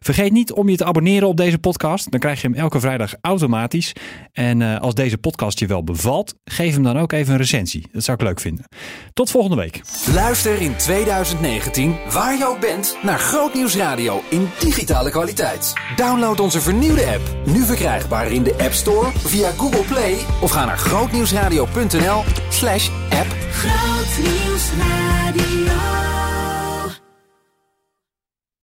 Vergeet 0.00 0.32
niet 0.32 0.52
om 0.52 0.68
je 0.68 0.76
te 0.76 0.84
abonneren 0.84 1.28
op 1.28 1.36
deze 1.36 1.58
podcast. 1.58 2.10
Dan 2.10 2.20
krijg 2.20 2.40
je 2.40 2.48
hem 2.48 2.56
elke 2.56 2.80
vrijdag 2.80 3.14
automatisch. 3.20 3.92
En 4.32 4.60
uh, 4.60 4.80
als 4.80 4.94
deze 4.94 5.18
podcast 5.18 5.58
je 5.58 5.66
wel 5.66 5.84
bevalt, 5.84 6.34
geef 6.44 6.74
hem 6.74 6.82
dan 6.82 6.98
ook 6.98 7.12
even 7.16 7.32
een 7.32 7.38
recensie. 7.38 7.86
Dat 7.92 8.04
zou 8.04 8.16
ik 8.16 8.22
leuk 8.22 8.40
vinden. 8.40 8.64
Tot 9.12 9.30
volgende 9.30 9.56
week. 9.56 9.80
Luister 10.14 10.60
in 10.60 10.76
2019, 10.76 11.96
waar 12.10 12.38
je 12.38 12.46
ook 12.46 12.60
bent, 12.60 12.96
naar 13.02 13.18
Grootnieuws 13.18 13.76
Radio 13.76 14.22
in 14.30 14.48
digitale 14.58 15.10
kwaliteit. 15.10 15.72
Download 15.96 16.40
onze 16.40 16.60
vernieuwde 16.60 17.06
app, 17.06 17.20
nu 17.44 17.64
verkrijgbaar 17.64 18.32
in 18.32 18.42
de 18.42 18.54
App 18.58 18.72
Store, 18.72 19.10
via 19.14 19.50
Google 19.50 19.84
Play 19.84 20.16
of 20.40 20.50
ga 20.50 20.64
naar 20.64 20.78
grootnieuwsradio.nl 20.78 22.24
slash 22.50 22.90
app. 23.10 23.34
Grootnieuwsradio. 23.50 25.45